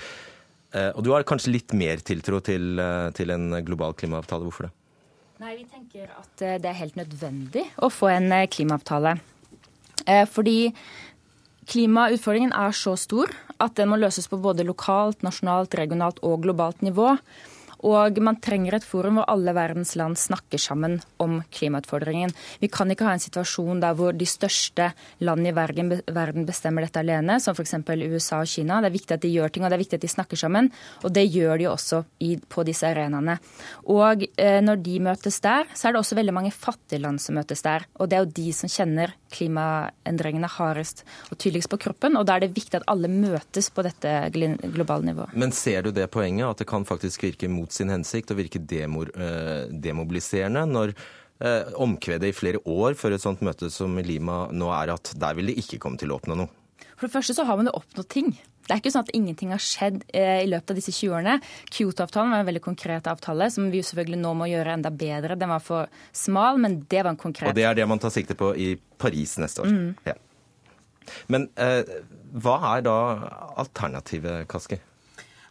[0.72, 4.48] Eh, og du har kanskje litt mer tiltro til, eh, til en global klimaavtale.
[4.48, 4.72] Hvorfor det?
[5.40, 9.16] Nei, Vi tenker at eh, det er helt nødvendig å få en eh, klimaavtale.
[10.06, 10.72] Eh, fordi
[11.70, 16.82] klimautfordringen er så stor at den må løses på både lokalt, nasjonalt, regionalt og globalt
[16.82, 17.14] nivå.
[17.82, 22.32] Og man trenger et forum hvor alle verdens land snakker sammen om klimautfordringen.
[22.62, 24.92] Vi kan ikke ha en situasjon der hvor de største
[25.24, 25.56] landene i
[26.14, 27.74] verden bestemmer dette alene, som f.eks.
[27.82, 28.80] USA og Kina.
[28.82, 30.70] Det er viktig at de gjør ting, og det er viktig at de snakker sammen.
[31.02, 33.38] Og det gjør de også i, på disse arenaene.
[33.90, 37.38] Og eh, når de møtes der, så er det også veldig mange fattige land som
[37.38, 37.86] møtes der.
[37.98, 42.18] Og det er jo de som kjenner klimaendringene hardest og tydeligst på kroppen.
[42.20, 45.34] Og da er det viktig at alle møtes på dette globale nivået.
[45.34, 48.62] Men ser du det poenget, at det kan faktisk virke mot sin hensikt og virke
[48.62, 54.46] eh, demobiliserende når eh, omkvedet i flere år før et sånt møte som i Lima
[54.52, 56.52] nå er at der vil de ikke komme til å oppnå noe?
[56.96, 58.34] For det første så har man jo oppnådd ting.
[58.62, 61.38] Det er ikke sånn at ingenting har skjedd eh, i løpet av disse 20 årene.
[61.74, 65.36] Kyoto-avtalen var en veldig konkret avtale, som vi selvfølgelig nå må gjøre enda bedre.
[65.38, 68.14] Den var for smal, men det var en konkret Og det er det man tar
[68.14, 69.74] sikte på i Paris neste år.
[69.74, 69.88] Mm.
[70.06, 70.14] Ja.
[71.32, 71.82] Men eh,
[72.38, 72.96] hva er da
[73.64, 74.78] alternativet, Kaski?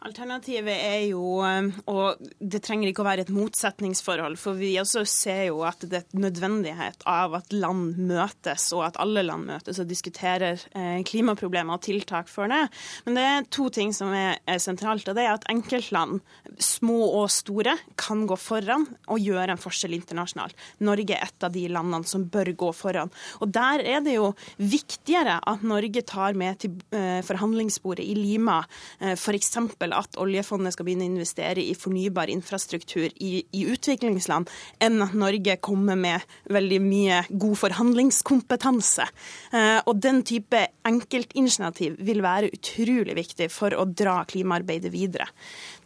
[0.02, 5.04] Alternativet er jo um, Og det trenger ikke å være et motsetningsforhold, for vi også
[5.06, 9.78] ser jo at det er nødvendighet av at land møtes, og at alle land møtes
[9.82, 12.64] og diskuterer eh, klimaproblemer og tiltak for det.
[13.06, 16.22] Men det er to ting som er, sentralt, og det er at enkeltland,
[16.58, 20.58] små og store, kan gå foran og gjøre en forskjell internasjonalt.
[20.86, 23.14] Norge er et av de landene som bør gå foran.
[23.42, 28.62] Og der er det jo viktigere at Norge tar med til eh, forhandlingsbordet i Lima
[29.00, 29.54] eh, f.eks
[29.96, 34.50] at oljefondet skal begynne å investere i fornybar infrastruktur i, i, utviklingsland,
[34.84, 39.08] enn at Norge kommer med veldig mye god forhandlingskompetanse.
[39.54, 45.30] Eh, og den type enkeltinitiativ vil være utrolig viktig for å dra klimaarbeidet videre.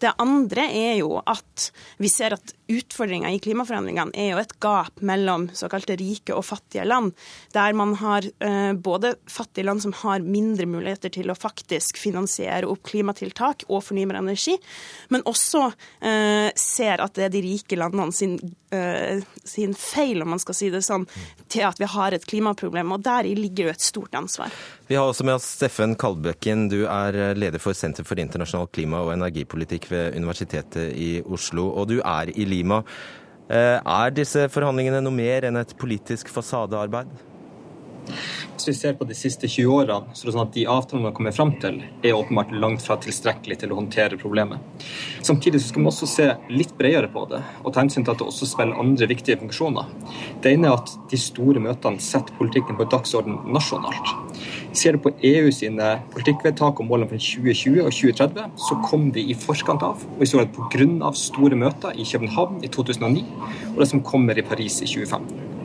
[0.01, 1.69] Det andre er jo at
[2.01, 6.85] vi ser at utfordringa i klimaforhandlingene er jo et gap mellom såkalte rike og fattige
[6.87, 7.13] land,
[7.53, 12.67] der man har eh, både fattige land som har mindre muligheter til å faktisk finansiere
[12.69, 14.57] opp klimatiltak og fornybar energi,
[15.13, 15.67] men også
[16.01, 18.37] eh, ser at det er de rike landene sin,
[18.75, 21.07] eh, sin, feil, om man skal si det sånn,
[21.47, 22.95] til at vi har et klimaproblem.
[22.95, 24.53] Og deri ligger jo et stort ansvar.
[24.87, 26.67] Vi har også med oss Steffen Kalbøkken.
[26.69, 31.87] Du er leder for Senter for internasjonal klima- og energipolitikk ved Universitetet i Oslo, og
[31.89, 32.83] du er i Lima.
[33.49, 37.09] Eh, er disse forhandlingene noe mer enn et politisk fasadearbeid?
[38.55, 41.07] Hvis vi ser på de siste 20 årene, så er det sånn at de avtalene
[41.07, 44.85] man kommer fram til, er åpenbart langt fra tilstrekkelig til å håndtere problemet.
[45.25, 48.21] Samtidig så skal man også se litt bredere på det, og ta hensyn til at
[48.21, 49.89] det også spiller andre viktige funksjoner.
[50.45, 54.24] Det ene er at de store møtene setter politikken på dagsorden nasjonalt.
[54.75, 59.23] Ser du på EU sine politikkvedtak og målene for 2020 og 2030, så kom de
[59.23, 61.11] i forkant av, og vi så det pga.
[61.15, 63.23] store møter i København i 2009
[63.73, 65.55] og det som kommer i Paris i 2015.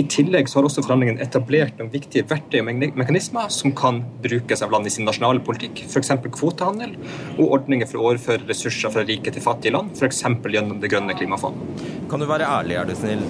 [0.00, 4.64] I tillegg så har også forhandlingene etablert noen viktige verktøy og mekanismer som kan brukes
[4.64, 6.14] av land i sin nasjonale politikk, f.eks.
[6.24, 6.96] kvotehandel
[7.38, 10.24] og ordninger for å overføre ressurser fra rike til fattige land, f.eks.
[10.24, 11.84] gjennom Det grønne klimafondet.
[12.10, 13.22] Kan du være ærlig, er du snill.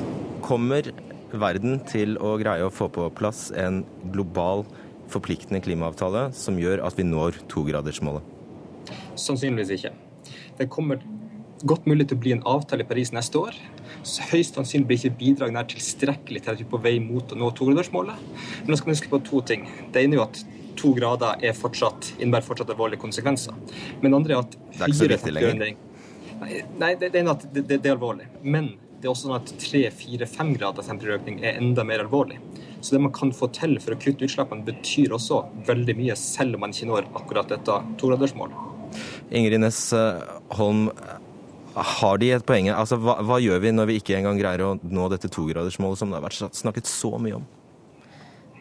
[0.45, 0.89] Kommer
[1.35, 3.83] verden til å greie å få på plass en
[4.15, 4.65] global,
[5.15, 8.25] forpliktende klimaavtale som gjør at vi når togradersmålet?
[9.21, 9.95] Sannsynligvis ikke.
[10.59, 11.03] Det kommer
[11.65, 13.57] godt mulig til å bli en avtale i Paris neste år.
[14.05, 17.33] Så høyst sannsynlig blir ikke bidragene nær tilstrekkelig til at vi er på vei mot
[17.33, 18.21] å nå togradersmålet.
[18.65, 19.67] Men nå skal vi huske på to ting.
[19.95, 20.43] Det ene er jo at
[20.79, 23.57] to grader er fortsatt, innebærer fortsatt alvorlige konsekvenser.
[24.03, 25.77] Men det andre er at Det er ikke så viktig lenger.
[26.45, 28.27] Nei, det, det, at det, det, det, er alvorlig.
[28.43, 28.75] Men
[29.05, 32.39] det er også sånn at tre, fire, fem grader temperaturøkning er enda mer alvorlig.
[32.81, 36.57] Så det man kan få til for å kutte utslippene, betyr også veldig mye, selv
[36.57, 38.97] om man ikke når akkurat dette togradersmålet.
[39.29, 39.83] Ingrid Næss
[40.57, 40.87] Holm,
[41.75, 42.71] har de et poeng?
[42.73, 46.09] Altså, hva, hva, gjør vi når vi ikke engang greier å nå dette togradersmålet som
[46.09, 47.45] det har vært snakket så mye om?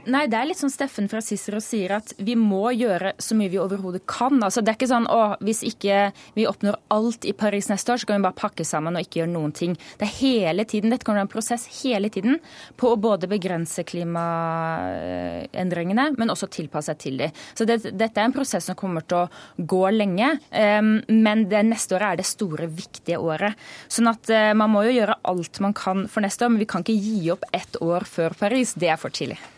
[0.04, 3.48] Nei, det er litt som Steffen fra Cicero sier, at vi må gjøre så mye
[3.54, 4.42] vi overhodet kan.
[4.44, 7.98] Altså, det er ikke sånn å, hvis ikke vi oppnår alt i Paris neste år,
[8.02, 9.78] så kan vi bare pakke sammen og ikke gjøre noen ting.
[10.00, 12.40] Det er hele tiden, Dette kan være en prosess hele tiden
[12.76, 17.32] på å både begrense klimaendringene, men også tilpasse seg til dem.
[17.56, 21.64] Så det, dette er en prosess som kommer til å gå lenge, um, men det
[21.70, 23.56] neste året er det store, viktige året.
[23.88, 26.72] Sånn at uh, man må jo gjøre alt man kan for neste år, men vi
[26.76, 28.76] kan ikke gi opp ett år før Paris.
[28.76, 29.53] Det er for tidlig.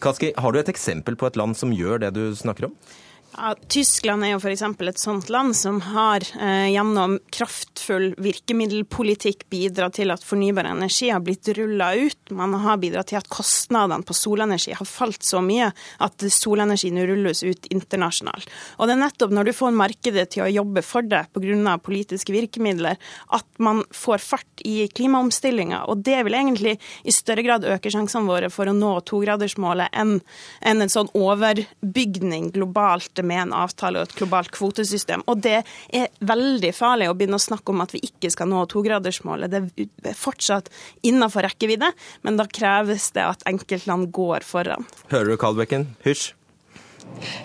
[0.00, 2.76] Kaski, har du et eksempel på et land som gjør det du snakker om?
[3.36, 4.62] Ja, Tyskland er jo f.eks.
[4.82, 11.22] et sånt land som har eh, gjennom kraftfull virkemiddelpolitikk bidratt til at fornybar energi har
[11.22, 12.32] blitt rulla ut.
[12.34, 15.68] Man har bidratt til at kostnadene på solenergi har falt så mye
[16.02, 18.50] at solenergi nå rulles ut internasjonalt.
[18.80, 21.76] Og det er nettopp når du får markedet til å jobbe for det pga.
[21.78, 22.98] politiske virkemidler,
[23.30, 25.84] at man får fart i klimaomstillinga.
[25.86, 30.18] Og det vil egentlig i større grad øke sjansene våre for å nå togradersmålet enn
[30.18, 35.22] en, en sånn overbygning globalt starte med en avtale og et globalt kvotesystem.
[35.26, 38.66] Og det er veldig farlig å begynne å snakke om at vi ikke skal nå
[38.66, 39.50] togradersmålet.
[39.50, 40.70] Det er fortsatt
[41.02, 44.86] innafor rekkevidde, men da kreves det at enkeltland går foran.
[45.10, 45.88] Hører du, Kalbekken?
[46.04, 46.34] Hysj.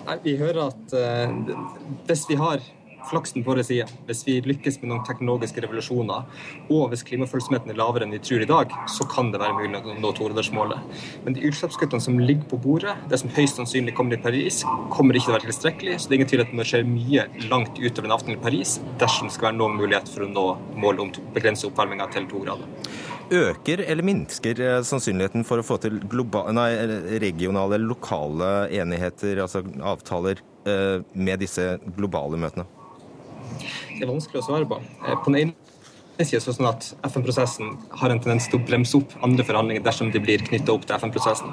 [0.06, 1.32] Nei, Vi hører at uh,
[2.06, 2.60] hvis vi har
[3.10, 6.26] flaksen på vår side, hvis vi lykkes med noen teknologiske revolusjoner,
[6.68, 9.82] og hvis klimafølsomheten er lavere enn vi tror i dag, så kan det være mulig
[9.82, 11.00] å nå togradersmålet.
[11.24, 14.62] Men de utslippskuttene som ligger på bordet, det som høyst sannsynlig kommer i Paris,
[14.94, 15.98] kommer ikke til å være tilstrekkelig.
[15.98, 18.40] Så det er ingen tvil at det må skje mye langt utover en aften i
[18.40, 20.46] Paris dersom det skal være noen mulighet for å nå
[20.78, 22.70] målet om å begrense oppvarminga til to grader.
[23.26, 25.98] Øker eller minsker eh, sannsynligheten for å få til
[26.54, 26.68] nei,
[27.18, 32.68] regionale eller lokale enigheter, altså avtaler, eh, med disse globale møtene?
[33.96, 34.80] Det er vanskelig å svare på.
[35.06, 35.66] Eh, på den ene
[36.16, 40.20] det sånn at FN-prosessen har en tendens til å bremse opp andre forhandlinger dersom de
[40.22, 41.52] blir knytta opp til FN-prosessen.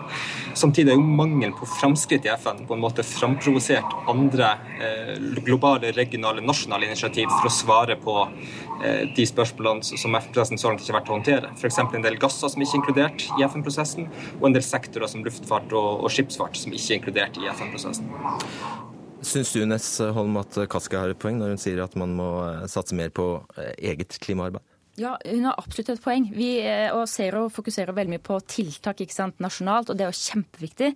[0.55, 5.91] Samtidig er jo mangelen på framskritt i FN på en måte framprovosert andre eh, globale,
[5.97, 10.93] regionale, nasjonale initiativ for å svare på eh, de spørsmålene som FN-prosessen så langt ikke
[10.93, 11.51] har vært å håndtere.
[11.59, 11.83] F.eks.
[11.83, 14.07] en del gasser som ikke er inkludert i FN-prosessen,
[14.39, 18.91] og en del sektorer som luftfart og, og skipsfart som ikke er inkludert i FN-prosessen.
[19.24, 22.30] Syns du Ness Holm at Kaski har et poeng når hun sier at man må
[22.45, 24.63] eh, satse mer på eh, eget klimaarbeid?
[24.99, 26.28] Ja, Hun har absolutt et poeng.
[26.36, 30.19] Vi ser og Zero fokuserer veldig mye på tiltak sant, nasjonalt, og det er jo
[30.19, 30.89] kjempeviktig.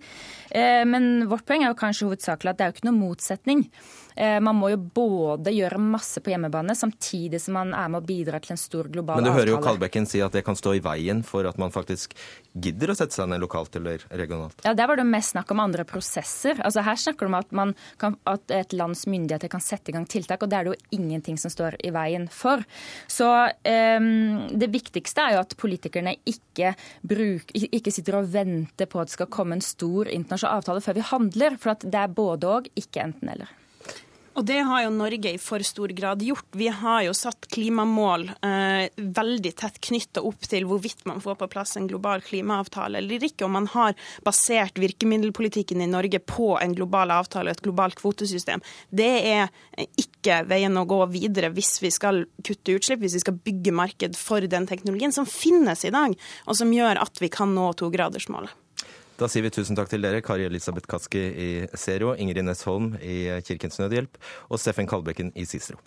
[0.86, 4.07] Men vårt poeng er jo kanskje hovedsakelig at det er jo ikke noen motsetning Eh,
[4.18, 8.40] man må jo både gjøre masse på hjemmebane, samtidig som man er med å bidra
[8.42, 9.28] til en stor global avtale.
[9.28, 11.72] Men du hører jo Kalbekken si at det kan stå i veien for at man
[11.74, 12.16] faktisk
[12.58, 14.62] gidder å sette seg ned lokalt eller regionalt.
[14.66, 16.58] Ja, Der var det mest snakk om andre prosesser.
[16.64, 20.06] Altså Her snakker du om at, kan, at et lands myndigheter kan sette i gang
[20.08, 22.64] tiltak, og det er det jo ingenting som står i veien for.
[23.10, 26.74] Så um, det viktigste er jo at politikerne ikke,
[27.06, 30.98] bruk, ikke sitter og venter på at det skal komme en stor internasjonal avtale før
[30.98, 31.58] vi handler.
[31.60, 33.50] For det er både og, ikke enten-eller.
[34.38, 36.46] Og det har jo Norge i for stor grad gjort.
[36.54, 41.48] Vi har jo satt klimamål eh, veldig tett knytta opp til hvorvidt man får på
[41.50, 43.48] plass en global klimaavtale eller ikke.
[43.48, 48.62] Og man har basert virkemiddelpolitikken i Norge på en global avtale og et globalt kvotesystem.
[48.94, 49.50] Det er
[49.98, 54.14] ikke veien å gå videre hvis vi skal kutte utslipp, hvis vi skal bygge marked
[54.22, 56.14] for den teknologien som finnes i dag,
[56.46, 58.54] og som gjør at vi kan nå togradersmålet.
[59.18, 62.92] Da sier vi tusen takk til dere, Kari Elisabeth Kaski i Zero, Ingrid Næss Holm
[63.02, 64.14] i Kirkens Nødhjelp
[64.46, 65.80] og Steffen Kalbekken i Cicero.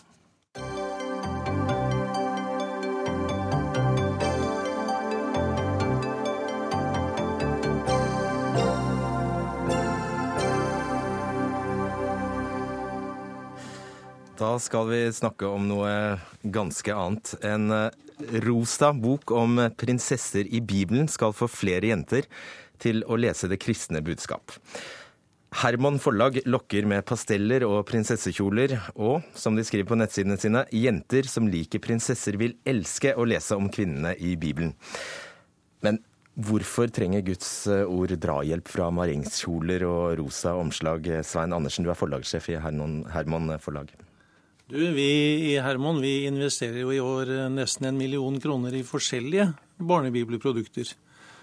[14.36, 15.94] Da skal vi snakke om noe
[16.44, 17.38] ganske annet.
[17.48, 17.72] En
[18.44, 22.28] rosa bok om prinsesser i Bibelen skal få flere jenter
[22.82, 24.58] til å lese det kristne budskap.
[25.62, 31.28] Herman forlag lokker med pasteller og prinsessekjoler, og, som de skriver på nettsidene sine, jenter
[31.28, 34.72] som liker prinsesser vil elske å lese om kvinnene i Bibelen.
[35.84, 36.00] Men
[36.40, 41.12] hvorfor trenger Guds eh, ord drahjelp fra maringskjoler og rosa omslag?
[41.28, 43.92] Svein Andersen, du er forlagssjef i Herman forlag.
[44.72, 48.86] Du, Vi i Herman vi investerer jo i år eh, nesten en million kroner i
[48.88, 49.52] forskjellige
[49.84, 50.96] barnebibelprodukter.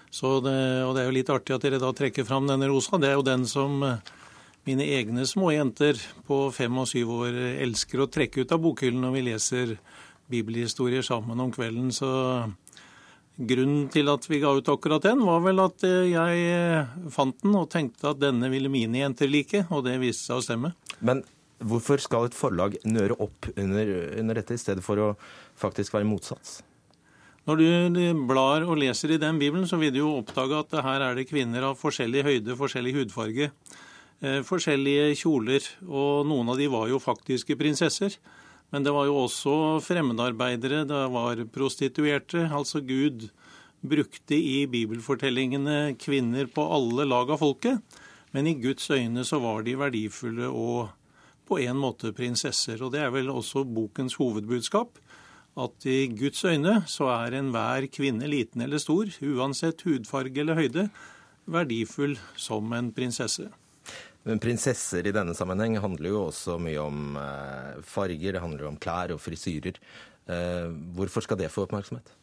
[0.09, 0.55] Det,
[0.85, 2.97] og det er jo litt artig at dere da trekker fram denne rosa.
[2.97, 3.99] Det er jo den som eh,
[4.65, 9.05] mine egne små jenter på fem og syv år elsker å trekke ut av bokhyllen
[9.05, 9.75] når vi leser
[10.29, 11.91] bibelhistorier sammen om kvelden.
[11.93, 12.09] Så
[13.39, 17.37] grunnen til at vi ga ut akkurat den, var vel at eh, jeg eh, fant
[17.43, 20.73] den og tenkte at denne ville mine jenter like, og det viste seg å stemme.
[20.99, 21.23] Men
[21.59, 25.13] hvorfor skal et forlag nøre opp under, under dette, i stedet for å
[25.59, 26.59] faktisk være motsats?
[27.49, 31.01] Når du blar og leser i den bibelen, så vil du jo oppdage at her
[31.01, 33.47] er det kvinner av forskjellig høyde, forskjellig hudfarge,
[34.21, 38.19] eh, forskjellige kjoler, og noen av de var jo faktiske prinsesser.
[38.69, 42.45] Men det var jo også fremmedarbeidere, det var prostituerte.
[42.53, 43.31] Altså Gud
[43.81, 47.81] brukte i bibelfortellingene kvinner på alle lag av folket.
[48.29, 50.93] Men i Guds øyne så var de verdifulle og
[51.49, 52.77] på en måte prinsesser.
[52.85, 55.01] Og det er vel også bokens hovedbudskap
[55.59, 60.89] at i Guds øyne så er enhver kvinne, liten eller stor, uansett hudfarge eller høyde,
[61.49, 63.49] verdifull som en prinsesse.
[64.27, 68.79] Men prinsesser i denne sammenheng handler jo også mye om eh, farger, det handler om
[68.81, 69.79] klær og frisyrer.
[70.29, 72.15] Eh, hvorfor skal det få oppmerksomhet?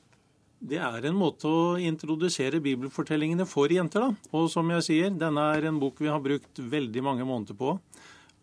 [0.66, 4.30] Det er en måte å introdusere bibelfortellingene for jenter, da.
[4.36, 7.76] Og som jeg sier, denne er en bok vi har brukt veldig mange måneder på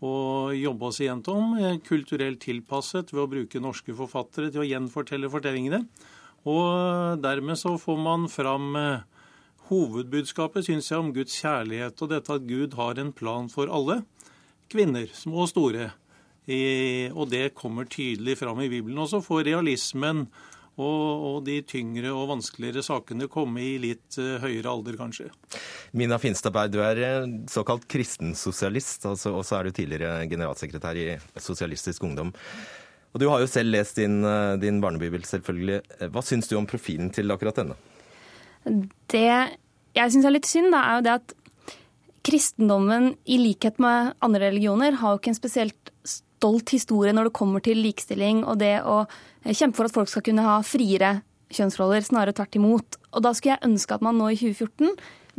[0.03, 5.31] og jobbe oss igjennom, eh, kulturelt tilpasset ved å bruke norske forfattere til å gjenfortelle
[5.31, 5.85] fortellingene.
[6.45, 9.03] Og dermed så får man fram eh,
[9.69, 14.03] hovedbudskapet, syns jeg, om Guds kjærlighet og dette at Gud har en plan for alle.
[14.73, 15.91] kvinner, små og store.
[17.13, 18.97] Og det kommer tydelig fram i Bibelen.
[18.97, 20.25] Og så får realismen
[20.73, 25.27] og, og, de tyngre og vanskeligere sakene komme i litt uh, høyere alder, kanskje.
[25.93, 31.07] Mina Finstadberg, du er eh, såkalt kristensosialist, altså, og så er du tidligere generalsekretær i
[31.37, 32.33] Sosialistisk Ungdom.
[33.13, 35.83] Og Du har jo selv lest din, eh, din barnebibel, selvfølgelig.
[36.09, 37.77] Hva syns du om profilen til akkurat denne?
[39.13, 39.29] Det
[39.93, 41.33] jeg syns er litt synd, da, er jo det at
[42.23, 45.91] kristendommen, i likhet med andre religioner, har jo ikke en spesielt
[46.43, 49.03] stolt historie når det kommer til likestilling og det å
[49.47, 51.21] kjempe for at folk skal kunne ha friere
[51.53, 52.97] kjønnsroller, snarere tvert imot.
[53.13, 54.97] Og da skulle jeg ønske at man nå i 2014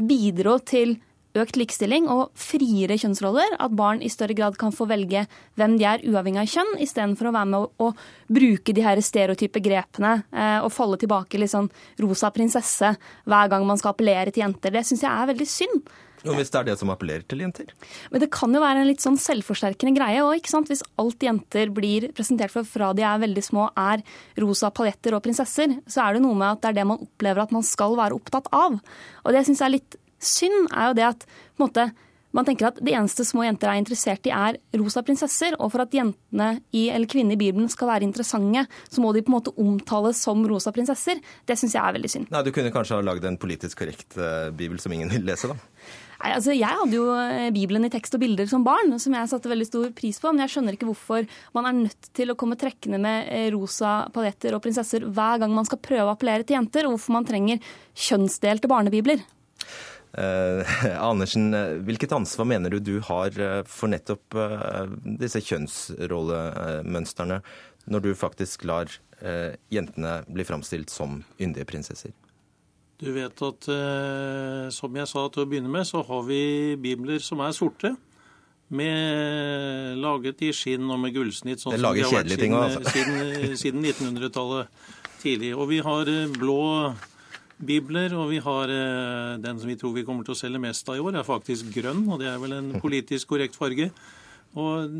[0.08, 0.96] bidro til
[1.34, 3.56] økt likestilling og friere kjønnsroller.
[3.58, 5.24] At barn i større grad kan få velge
[5.58, 9.02] hvem de er, uavhengig av kjønn, istedenfor å være med å, å bruke de her
[9.02, 11.70] stereotype grepene eh, og falle tilbake litt sånn
[12.02, 12.94] rosa prinsesse
[13.26, 14.74] hver gang man skal appellere til jenter.
[14.74, 15.94] Det syns jeg er veldig synd.
[16.24, 17.72] Jo, Hvis det er det som appellerer til jenter?
[18.10, 20.22] Men Det kan jo være en litt sånn selvforsterkende greie.
[20.24, 20.68] òg, ikke sant?
[20.72, 24.02] Hvis alt jenter blir presentert for fra de er veldig små, er
[24.40, 27.42] rosa paljetter og prinsesser, så er det noe med at det er det man opplever
[27.42, 28.80] at man skal være opptatt av.
[29.24, 31.26] Og det syns jeg er litt synd, er jo det at
[31.60, 31.90] måte,
[32.34, 35.54] man tenker at det eneste små jenter er interessert i, er rosa prinsesser.
[35.60, 39.22] Og for at jentene i, eller kvinnene i Bibelen skal være interessante, så må de
[39.22, 41.20] på en måte omtales som rosa prinsesser.
[41.46, 42.32] Det syns jeg er veldig synd.
[42.34, 45.52] Nei, Du kunne kanskje ha lagd en politisk korrekt uh, bibel som ingen vil lese,
[45.52, 45.58] da?
[46.22, 49.30] Nei, altså Jeg hadde jo eh, Bibelen i tekst og bilder som barn, som jeg
[49.30, 50.32] satte veldig stor pris på.
[50.32, 54.04] Men jeg skjønner ikke hvorfor man er nødt til å komme trekkende med eh, rosa
[54.14, 57.28] paljetter og prinsesser hver gang man skal prøve å appellere til jenter, og hvorfor man
[57.28, 57.74] trenger
[58.06, 59.24] kjønnsdelte barnebibler.
[60.14, 60.74] Eh,
[61.10, 61.50] Andersen,
[61.86, 64.84] hvilket ansvar mener du du har eh, for nettopp eh,
[65.22, 67.40] disse kjønnsrollemønstrene,
[67.90, 72.14] når du faktisk lar eh, jentene bli framstilt som yndige prinsesser?
[73.02, 77.22] Du vet at, eh, som jeg sa til å begynne med, så har vi bibler
[77.22, 77.94] som er sorte.
[78.74, 81.60] Med, laget i skinn og med gullsnitt.
[81.62, 82.94] Sånn det lager kjedelige ting òg, altså.
[82.94, 84.86] Siden, siden 1900-tallet
[85.20, 85.52] tidlig.
[85.58, 86.94] Og vi har blå
[87.64, 90.88] bibler, og vi har eh, den som vi tror vi kommer til å selge mest
[90.90, 93.90] av i år, er faktisk grønn, og det er vel en politisk korrekt farge.
[94.54, 94.90] Og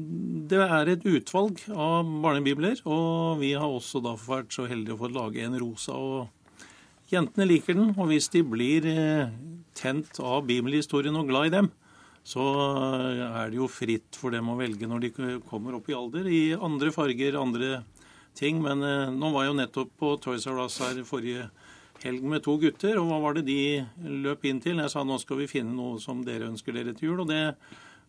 [0.51, 5.03] Det er et utvalg av barnebibler, og vi har også da vært så heldige å
[5.05, 5.95] få lage en rosa.
[5.95, 6.34] og
[7.15, 9.33] Jentene liker den, og hvis de blir eh,
[9.79, 11.71] tent av bibelhistorien og glad i dem,
[12.25, 12.43] så
[13.37, 15.11] er det jo fritt for dem å velge når de
[15.45, 17.83] kommer opp i alder, i andre farger, andre
[18.39, 18.63] ting.
[18.65, 21.49] Men eh, nå var jeg jo nettopp på Toys R Us her forrige
[22.05, 22.99] helg med to gutter.
[23.01, 23.85] Og hva var det de
[24.25, 24.81] løp inn til?
[24.83, 27.25] Jeg sa nå skal vi finne noe som dere ønsker dere til jul.
[27.25, 27.43] Og det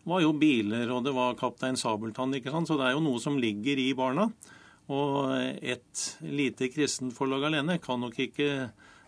[0.06, 2.70] var jo biler, og det var Kaptein Sabeltann, ikke sant.
[2.70, 4.30] Så det er jo noe som ligger i barna.
[4.94, 5.32] Og
[5.66, 8.50] et lite kristent forlag alene kan nok ikke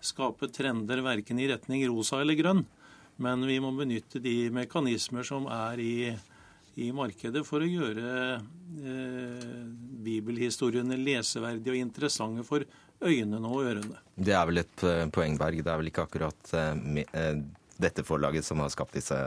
[0.04, 2.66] skape trender verken i retning rosa eller grønn.
[3.18, 5.94] Men vi må benytte de mekanismer som er i,
[6.78, 9.56] i markedet for å gjøre eh,
[10.06, 12.68] bibelhistoriene leseverdige og interessante for
[13.02, 14.02] øynene og ørene.
[14.16, 15.64] Det er vel et eh, poeng, Berg.
[15.64, 17.42] Det er vel ikke akkurat eh, eh,
[17.78, 19.18] dette forlaget som har skapt disse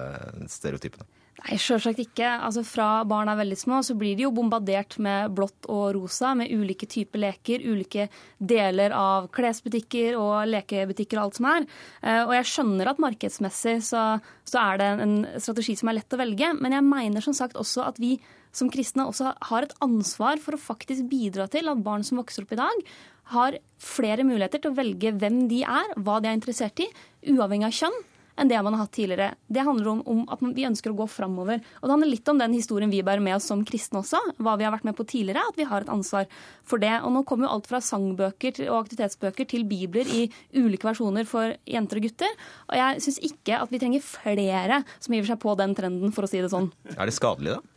[0.50, 1.06] stereotypene?
[1.40, 2.26] Nei, sjølsagt ikke.
[2.44, 6.34] Altså, fra barn er veldig små, så blir de jo bombardert med blått og rosa,
[6.36, 11.68] med ulike typer leker, ulike deler av klesbutikker og lekebutikker og alt som er.
[12.26, 14.04] Og jeg skjønner at markedsmessig så,
[14.44, 17.56] så er det en strategi som er lett å velge, men jeg mener som sagt
[17.60, 18.18] også at vi
[18.52, 22.44] som kristne også har et ansvar for å faktisk bidra til at barn som vokser
[22.44, 22.86] opp i dag,
[23.30, 26.88] har flere muligheter til å velge hvem de er, hva de er interessert i,
[27.30, 28.00] uavhengig av kjønn
[28.36, 29.34] enn det man har hatt tidligere.
[29.48, 31.62] Det handler om, om, at vi ønsker å gå framover.
[31.80, 34.20] Og det handler litt om den historien vi bærer med oss som kristne også.
[34.38, 36.28] Hva vi har vært med på tidligere, at vi har et ansvar
[36.66, 36.92] for det.
[37.04, 40.26] Og nå kommer jo alt fra sangbøker og aktivitetsbøker til bibler i
[40.56, 42.40] ulike versjoner for jenter og gutter.
[42.70, 46.26] Og jeg syns ikke at vi trenger flere som giver seg på den trenden, for
[46.26, 46.70] å si det sånn.
[46.96, 47.76] Er det skadelig, da?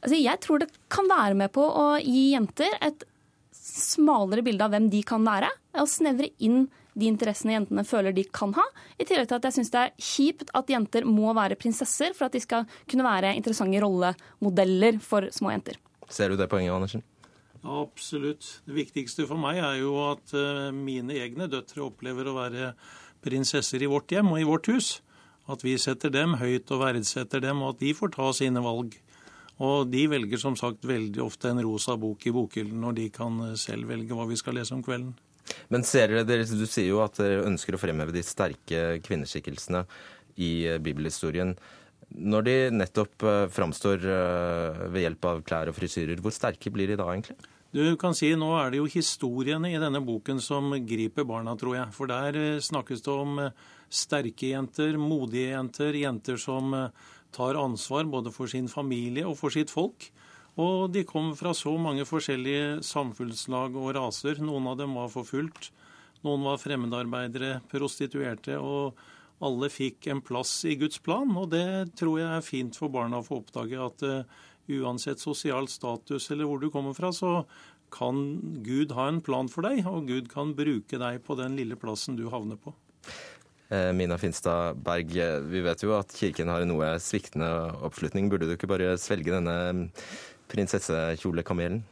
[0.00, 3.04] Altså, jeg tror det kan være med på å gi jenter et
[3.60, 6.64] smalere bilde av hvem de kan være, og snevre inn
[7.00, 8.64] de interessene jentene føler de kan ha.
[9.00, 12.28] I tillegg til at jeg syns det er kjipt at jenter må være prinsesser for
[12.28, 15.80] at de skal kunne være interessante rollemodeller for små jenter.
[16.10, 17.04] Ser du det poenget, Andersen?
[17.60, 18.62] Absolutt.
[18.64, 22.72] Det viktigste for meg er jo at eh, mine egne døtre opplever å være
[23.24, 24.98] prinsesser i vårt hjem og i vårt hus.
[25.50, 28.94] At vi setter dem høyt og verdsetter dem, og at de får ta sine valg.
[29.60, 33.42] Og de velger som sagt veldig ofte en rosa bok i bokhyllen når de kan
[33.60, 35.12] selv velge hva vi skal lese om kvelden.
[35.68, 39.84] Men ser dere, Du sier jo at dere ønsker å fremheve de sterke kvinneskikkelsene
[40.40, 41.54] i eh, bibelhistorien.
[42.10, 46.90] Når de nettopp eh, framstår eh, ved hjelp av klær og frisyrer, hvor sterke blir
[46.90, 47.38] de da egentlig?
[47.70, 51.76] Du kan si Nå er det jo historiene i denne boken som griper barna, tror
[51.76, 51.92] jeg.
[51.94, 53.38] For der snakkes det om
[53.86, 56.74] sterke jenter, modige jenter, jenter som
[57.30, 60.08] tar ansvar både for sin familie og for sitt folk.
[60.60, 64.42] Og de kom fra så mange forskjellige samfunnslag og raser.
[64.44, 65.70] Noen av dem var forfulgt.
[66.26, 68.58] Noen var fremmedarbeidere, prostituerte.
[68.60, 68.98] og
[69.40, 73.20] alle fikk en plass i Guds plan, og det tror jeg er fint for barna
[73.20, 73.80] å få oppdage.
[73.80, 77.40] At uh, uansett sosial status eller hvor du kommer fra, så
[77.90, 78.20] kan
[78.62, 82.18] Gud ha en plan for deg, og Gud kan bruke deg på den lille plassen
[82.20, 82.74] du havner på.
[83.70, 85.16] Eh, Mina Finstad Berg,
[85.50, 87.48] vi vet jo at kirken har noe sviktende
[87.86, 88.28] oppslutning.
[88.30, 89.56] Burde du ikke bare svelge denne
[90.50, 91.82] prinsessekjolekamelen?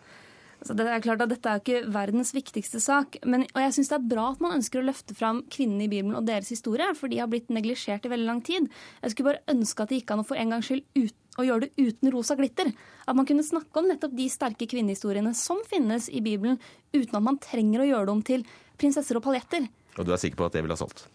[0.59, 3.91] Altså, det er klart at Dette er ikke verdens viktigste sak, men, og jeg syns
[3.93, 6.89] det er bra at man ønsker å løfte fram kvinnene i Bibelen og deres historie,
[6.99, 8.67] for de har blitt neglisjert i veldig lang tid.
[9.05, 11.47] Jeg skulle bare ønske at det gikk an å for en gangs skyld ut, å
[11.47, 12.73] gjøre det uten rosa glitter.
[13.07, 16.59] At man kunne snakke om nettopp de sterke kvinnehistoriene som finnes i Bibelen,
[16.91, 18.43] uten at man trenger å gjøre dem til
[18.81, 19.71] prinsesser og paljetter.
[19.95, 21.07] Og du er sikker på at det ville ha solgt?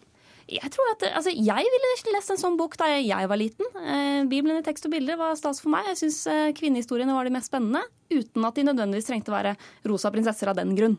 [0.50, 3.64] Jeg tror at, altså, jeg ville lest en sånn bok da jeg var liten.
[3.80, 5.82] Eh, Bibelen i tekst og bilder var stas for meg.
[5.92, 7.82] Jeg syns eh, kvinnehistoriene var de mest spennende,
[8.12, 9.52] uten at de nødvendigvis trengte å være
[9.88, 10.96] rosa prinsesser av den grunn.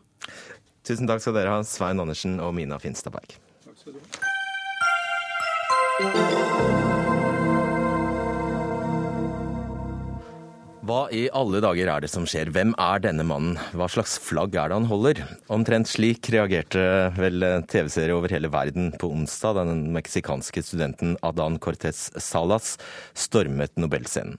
[0.86, 3.30] Tusen takk skal dere ha, Svein Andersen og Mina Finstadberg.
[3.66, 4.06] Takk skal du ha.
[10.86, 12.52] Hva i alle dager er det som skjer?
[12.54, 13.56] Hvem er denne mannen?
[13.74, 15.18] Hva slags flagg er det han holder?
[15.50, 16.84] Omtrent slik reagerte
[17.16, 22.76] vel TV-seere over hele verden på onsdag da den meksikanske studenten Adan Cortez Salas
[23.18, 24.38] stormet Nobelscenen.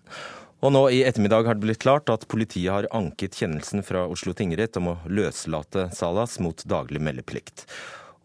[0.63, 4.31] Og nå i ettermiddag har det blitt klart at politiet har anket kjennelsen fra Oslo
[4.37, 7.67] tingrett om å løslate Salas mot daglig meldeplikt.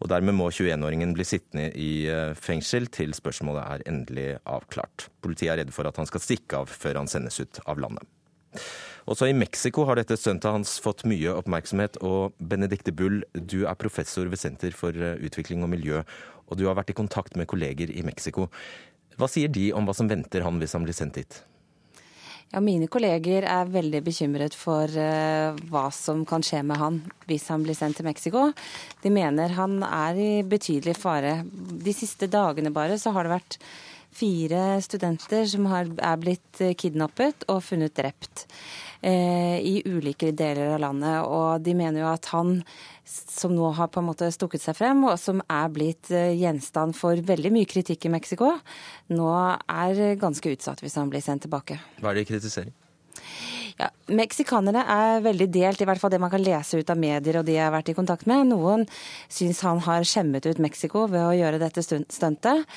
[0.03, 5.07] Og dermed må 21-åringen bli sittende i eh, fengsel til spørsmålet er endelig avklart.
[5.23, 8.03] Politiet er redd for at han skal stikke av før han sendes ut av landet.
[9.07, 12.01] Også i Mexico har dette stuntet hans fått mye oppmerksomhet.
[12.03, 16.03] Og Benedicte Bull, du er professor ved Senter for eh, utvikling og miljø,
[16.51, 18.49] og du har vært i kontakt med kolleger i Mexico.
[19.15, 21.43] Hva sier de om hva som venter han hvis han blir sendt dit?
[22.53, 27.47] Ja, Mine kolleger er veldig bekymret for uh, hva som kan skje med han hvis
[27.49, 28.51] han blir sendt til Mexico.
[29.01, 31.39] De mener han er i betydelig fare.
[31.49, 33.57] De siste dagene bare så har det vært
[34.13, 38.45] fire studenter som har, er blitt eh, kidnappet og funnet drept
[39.03, 41.17] i ulike deler av landet.
[41.27, 42.57] Og de mener jo at han
[43.03, 46.95] som nå har på en måte stukket seg frem, og som er blitt eh, gjenstand
[46.97, 48.53] for veldig mye kritikk i Mexico,
[49.11, 51.79] nå er ganske utsatt hvis han blir sendt tilbake.
[51.99, 52.71] Hva er det de kritiserer?
[53.79, 57.39] Ja, Meksikanere er veldig delt, i hvert fall det man kan lese ut av medier
[57.39, 58.49] og de jeg har vært i kontakt med.
[58.51, 58.83] Noen
[59.31, 62.67] syns han har skjemmet ut Mexico ved å gjøre dette stuntet.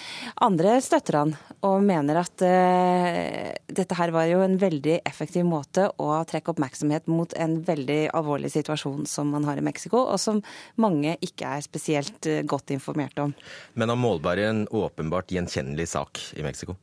[0.46, 1.34] Andre støtter han
[1.66, 7.10] og mener at uh, dette her var jo en veldig effektiv måte å trekke oppmerksomhet
[7.10, 10.40] mot en veldig alvorlig situasjon som man har i Mexico, og som
[10.80, 13.36] mange ikke er spesielt uh, godt informert om.
[13.74, 16.78] Men han målbærer en åpenbart gjenkjennelig sak i Mexico?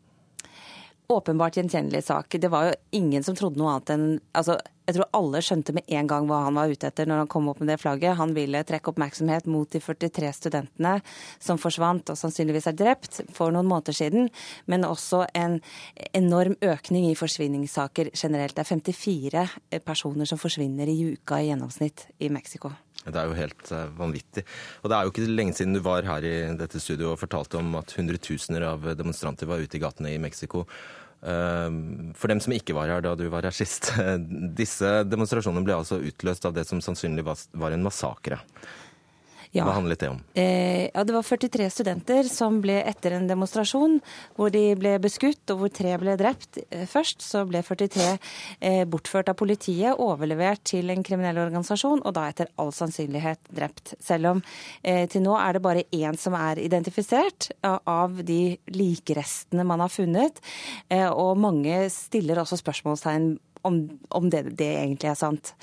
[1.17, 2.35] Åpenbart gjenkjennelig sak.
[2.41, 4.07] Det var jo ingen som trodde noe annet enn
[4.37, 7.29] altså, Jeg tror alle skjønte med en gang hva han var ute etter når han
[7.31, 8.17] kom opp med det flagget.
[8.19, 10.97] Han ville trekke oppmerksomhet mot de 43 studentene
[11.39, 14.27] som forsvant og sannsynligvis er drept for noen måneder siden,
[14.67, 15.61] men også en
[16.11, 18.57] enorm økning i forsvinningssaker generelt.
[18.57, 22.75] Det er 54 personer som forsvinner i uka i gjennomsnitt i Mexico.
[23.03, 24.45] Det er jo helt uh, vanvittig.
[24.81, 27.59] Og det er jo ikke lenge siden du var her i dette studioet og fortalte
[27.59, 30.63] om at hundretusener av demonstranter var ute i gatene i Mexico.
[31.23, 33.93] Ehm, for dem som ikke var her da du var her sist,
[34.59, 38.41] disse demonstrasjonene ble altså utløst av det som sannsynlig var en massakre.
[39.53, 39.67] Ja.
[39.67, 40.19] Hva handlet det om?
[40.33, 43.99] Eh, ja, Det var 43 studenter som ble etter en demonstrasjon
[44.33, 46.57] hvor de ble beskutt og hvor tre ble drept.
[46.73, 48.07] Eh, først så ble 43
[48.59, 53.93] eh, bortført av politiet, overlevert til en kriminell organisasjon og da etter all sannsynlighet drept.
[54.01, 54.43] Selv om
[54.81, 59.93] eh, til nå er det bare én som er identifisert av de likrestene man har
[59.93, 60.41] funnet.
[60.89, 63.35] Eh, og mange stiller også spørsmålstegn
[63.67, 63.79] om,
[64.11, 65.53] om det, det, egentlig er sant.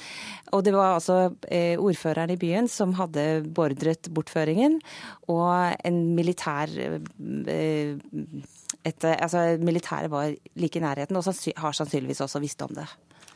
[0.56, 4.80] Og det var altså eh, ordføreren i byen som hadde beordret bortføringen,
[5.28, 7.96] og en militær eh,
[8.80, 11.24] et, altså Militæret var like i nærheten og
[11.56, 12.86] har sannsynligvis også visst om det.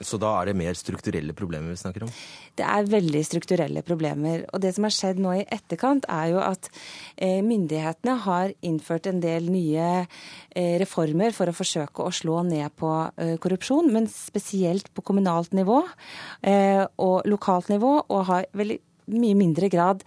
[0.02, 2.10] Så da er det mer strukturelle problemer vi snakker om?
[2.58, 4.42] Det er veldig strukturelle problemer.
[4.52, 6.68] Og det som har skjedd nå i etterkant, er jo at
[7.14, 12.74] eh, myndighetene har innført en del nye eh, reformer for å forsøke å slå ned
[12.80, 12.90] på
[13.22, 18.76] eh, korrupsjon, men spesielt på kommunalt nivå og lokalt nivå, og har veldig
[19.14, 20.02] mye mindre grad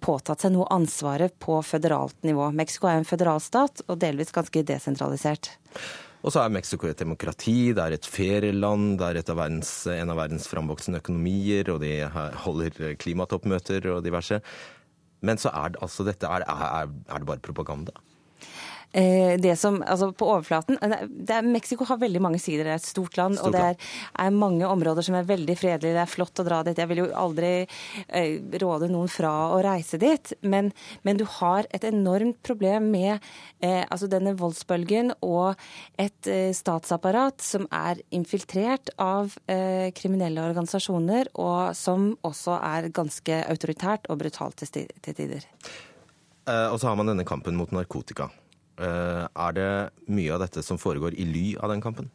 [0.00, 2.48] påtatt seg noe ansvaret på føderalt nivå.
[2.56, 5.52] Mexico er en føderalstat og delvis ganske desentralisert.
[6.22, 10.12] Og så er Mexico et demokrati, det er et ferieland, det er av verdens, en
[10.12, 11.96] av verdens framvoksende økonomier, og de
[12.44, 14.38] holder klimatoppmøter og diverse.
[15.26, 17.94] Men så er det altså dette er, er, er det bare propaganda?
[18.92, 22.66] Eh, det som, altså På overflaten eh, det er, Mexico har veldig mange sider.
[22.66, 23.38] Det er et stort land.
[23.38, 25.94] Stort og det er, er, mange områder som er veldig fredelige.
[25.96, 26.76] Det er flott å dra dit.
[26.76, 30.34] Jeg vil jo aldri eh, råde noen fra å reise dit.
[30.44, 30.68] Men,
[31.08, 33.14] men du har et enormt problem med
[33.64, 35.56] eh, altså denne voldsbølgen og
[36.00, 43.40] et eh, statsapparat som er infiltrert av eh, kriminelle organisasjoner, og som også er ganske
[43.48, 45.48] autoritært og brutalt til, til tider.
[46.44, 48.28] og så har man denne kampen mot narkotika.
[48.80, 49.70] Eh, er det
[50.08, 52.10] mye av dette som foregår i ly av den kampen?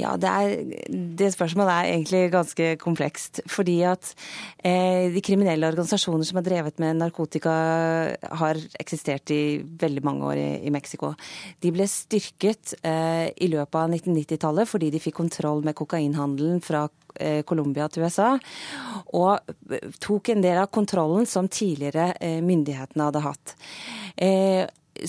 [0.00, 0.84] Ja, det, er,
[1.18, 3.42] det, spørsmålet er egentlig ganske komplekst.
[3.50, 4.12] Fordi at
[4.64, 7.54] eh, de kriminelle organisasjoner som har drevet med narkotika,
[8.40, 11.12] har eksistert i veldig mange år i, i Mexico.
[11.60, 16.86] De ble styrket eh, i løpet av 1990-tallet fordi de fikk kontroll med kokainhandelen fra
[17.16, 18.32] eh, Colombia til USA.
[19.16, 19.54] Og
[20.00, 23.56] tok en del av kontrollen som tidligere eh, myndighetene hadde hatt.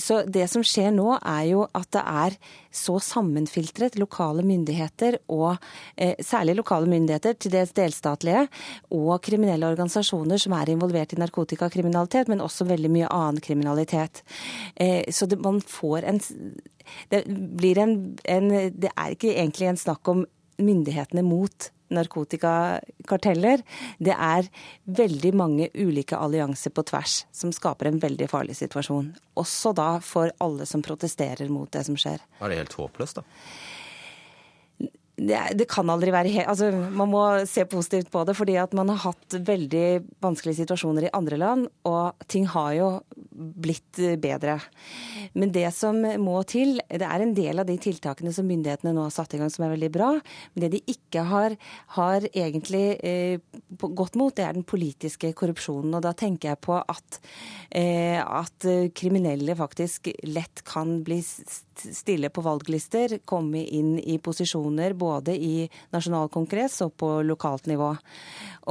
[0.00, 2.36] Så det som skjer nå, er jo at det er
[2.72, 5.56] så sammenfiltret lokale myndigheter, og
[5.96, 8.46] eh, særlig lokale myndigheter, til dels delstatlige,
[8.96, 14.22] og kriminelle organisasjoner som er involvert i narkotikakriminalitet, men også veldig mye annen kriminalitet.
[14.76, 16.22] Eh, så det, man får en
[17.12, 17.92] det, blir en,
[18.28, 20.24] en det er ikke egentlig en snakk om
[20.62, 23.62] myndighetene mot narkotikakarteller.
[23.98, 24.48] Det er
[24.84, 29.12] veldig mange ulike allianser på tvers som skaper en veldig farlig situasjon.
[29.40, 32.24] Også da for alle som protesterer mot det som skjer.
[32.40, 33.26] Er det helt håpløst, da?
[35.20, 38.72] Det, det, kan aldri være helt altså, Man må se positivt på det, fordi at
[38.76, 39.86] man har hatt veldig
[40.24, 42.88] vanskelige situasjoner i andre land, og ting har jo
[43.32, 44.56] blitt bedre.
[45.36, 49.04] Men det som må til, det er en del av de tiltakene som myndighetene nå
[49.04, 50.10] har satt i gang som er veldig bra.
[50.54, 51.56] Men det de ikke har,
[51.98, 53.36] har egentlig eh,
[53.82, 55.92] gått mot, det er den politiske korrupsjonen.
[55.98, 57.20] Og da tenker jeg på at,
[57.68, 61.20] eh, at kriminelle faktisk lett kan bli
[61.80, 67.92] stille på valglister, komme inn i posisjoner både i nasjonal kongress og på lokalt nivå.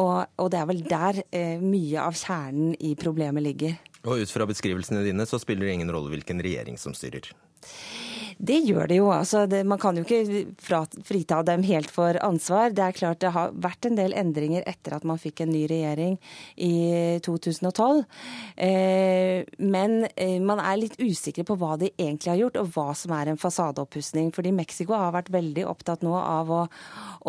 [0.02, 3.80] Og, og det er vel der eh, mye av kjernen i problemet ligger.
[4.06, 7.32] Og ut fra beskrivelsene dine så spiller det ingen rolle hvilken regjering som styrer?
[8.42, 9.10] Det gjør det jo.
[9.14, 10.56] Altså, det, man kan jo ikke
[11.06, 12.72] frita dem helt for ansvar.
[12.74, 15.68] Det er klart det har vært en del endringer etter at man fikk en ny
[15.70, 16.16] regjering
[16.58, 18.02] i 2012.
[18.66, 22.96] Eh, men eh, man er litt usikre på hva de egentlig har gjort, og hva
[22.98, 24.34] som er en fasadeoppussing.
[24.34, 26.64] Fordi Mexico har vært veldig opptatt nå av å,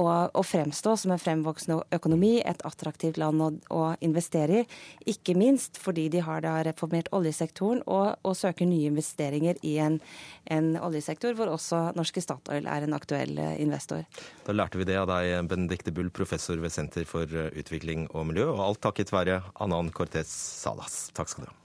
[0.00, 4.66] å, å fremstå som en fremvoksende økonomi, et attraktivt land å, å, investere i.
[5.12, 10.00] Ikke minst fordi de har da reformert oljesektoren og, og søker nye investeringer i en,
[10.48, 14.04] en oljesektor oljesektor, hvor også norske Statoil er en aktuell eh, investor.
[14.46, 18.28] Da lærte vi det av deg, Benedicte Bull, professor ved Senter for eh, utvikling og
[18.30, 21.10] miljø, og alt takket være Anan Cortez Salas.
[21.16, 21.58] Takk skal du ha.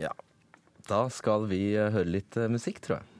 [0.00, 0.10] Ja,
[0.88, 3.13] da skal vi eh, høre litt musikk, tror jeg.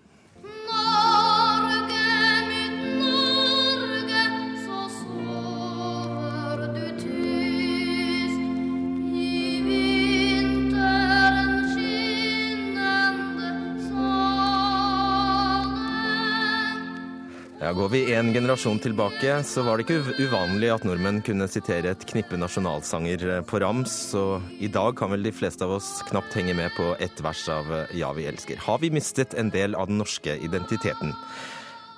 [17.75, 22.05] Går vi en generasjon tilbake, så var det ikke uvanlig at nordmenn kunne sitere et
[22.07, 26.37] knippe nasjonalsanger eh, på rams, og i dag kan vel de fleste av oss knapt
[26.39, 28.61] henge med på ett vers av eh, Ja, vi elsker.
[28.63, 31.17] Har vi mistet en del av den norske identiteten?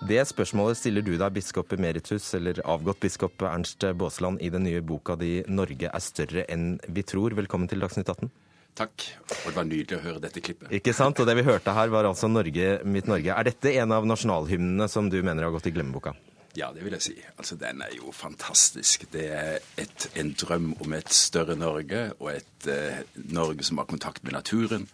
[0.09, 4.81] Det spørsmålet stiller du deg, biskop emeritus, eller avgått biskop Ernst Baasland, i den nye
[4.81, 7.37] boka di 'Norge er større enn vi tror'.
[7.37, 8.33] Velkommen til Dagsnytt 18.
[8.77, 9.07] Takk.
[9.31, 10.69] Og det var nydelig å høre dette klippet.
[10.77, 11.17] Ikke sant?
[11.23, 13.33] Og det vi hørte her, var altså Norge, mitt Norge.
[13.33, 16.13] Er dette en av nasjonalhymnene som du mener har gått i glemmeboka?
[16.57, 17.15] Ja, det vil jeg si.
[17.37, 19.05] Altså, Den er jo fantastisk.
[19.13, 23.01] Det er et, en drøm om et større Norge, og et eh,
[23.33, 24.89] Norge som har kontakt med naturen.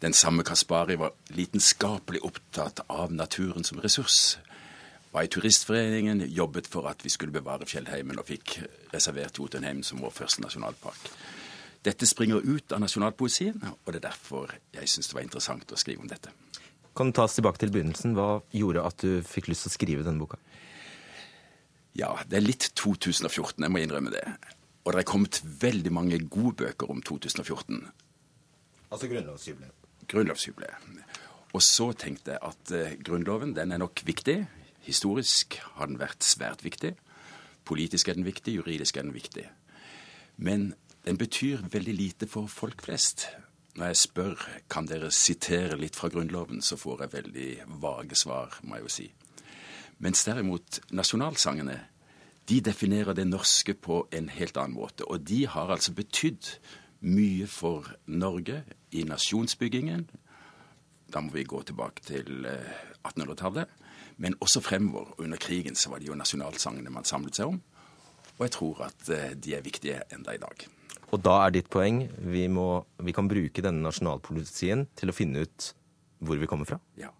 [0.00, 4.38] Den samme Kaspari var lidenskapelig opptatt av naturen som ressurs.
[5.12, 8.58] Var i Turistforeningen, jobbet for at vi skulle bevare fjellheimen, og fikk
[8.92, 11.12] reservert Jotunheimen som vår første nasjonalpark.
[11.86, 15.78] Dette springer ut av nasjonalpoesien, og det er derfor jeg syns det var interessant å
[15.78, 16.32] skrive om dette.
[16.96, 18.16] Kan du ta oss tilbake til begynnelsen?
[18.16, 20.40] Hva gjorde at du fikk lyst til å skrive denne boka?
[21.96, 24.24] Ja, det er litt 2014, jeg må innrømme det.
[24.84, 27.80] Og det er kommet veldig mange gode bøker om 2014.
[28.90, 29.86] Altså grunnlovsjubileet?
[30.10, 30.90] Grunnlovsjubileet.
[31.56, 34.40] Og så tenkte jeg at uh, Grunnloven den er nok viktig.
[34.86, 36.92] Historisk har den vært svært viktig.
[37.66, 39.46] Politisk er den viktig, juridisk er den viktig.
[40.36, 40.74] Men
[41.06, 43.28] den betyr veldig lite for folk flest.
[43.76, 47.50] Når jeg spør kan dere sitere litt fra Grunnloven, så får jeg veldig
[47.82, 49.06] vage svar, må jeg jo si.
[50.02, 51.76] Mens derimot nasjonalsangene,
[52.48, 55.06] de definerer det norske på en helt annen måte.
[55.06, 56.50] Og de har altså betydd
[57.06, 60.06] mye for Norge i nasjonsbyggingen.
[61.12, 63.70] Da må vi gå tilbake til 1800-tallet.
[64.16, 65.14] Men også fremover.
[65.20, 67.60] Under krigen så var det jo nasjonalsangene man samlet seg om.
[68.36, 69.08] Og jeg tror at
[69.42, 70.66] de er viktige enda i dag.
[71.14, 75.46] Og da er ditt poeng vi, må, vi kan bruke denne nasjonalpolitien til å finne
[75.46, 75.70] ut
[76.26, 76.80] hvor vi kommer fra?
[76.98, 77.12] Ja.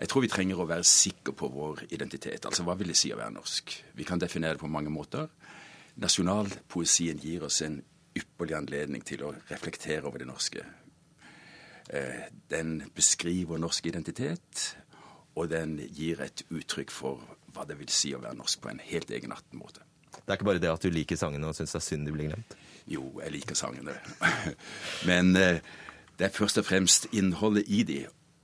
[0.00, 2.46] Jeg tror vi trenger å være sikre på vår identitet.
[2.48, 3.74] Altså hva vil det si å være norsk?
[3.98, 5.28] Vi kan definere det på mange måter.
[6.00, 7.80] Nasjonalpoesien gir oss en
[8.16, 10.64] ypperlig anledning til å reflektere over det norske.
[12.48, 14.64] Den beskriver norsk identitet,
[15.34, 17.20] og den gir et uttrykk for
[17.52, 19.84] hva det vil si å være norsk på en helt egenartet måte.
[20.14, 22.14] Det er ikke bare det at du liker sangene og syns det er synd de
[22.14, 22.56] blir glemt?
[22.90, 23.94] Jo, jeg liker sangene.
[25.08, 28.00] Men det er først og fremst innholdet i de.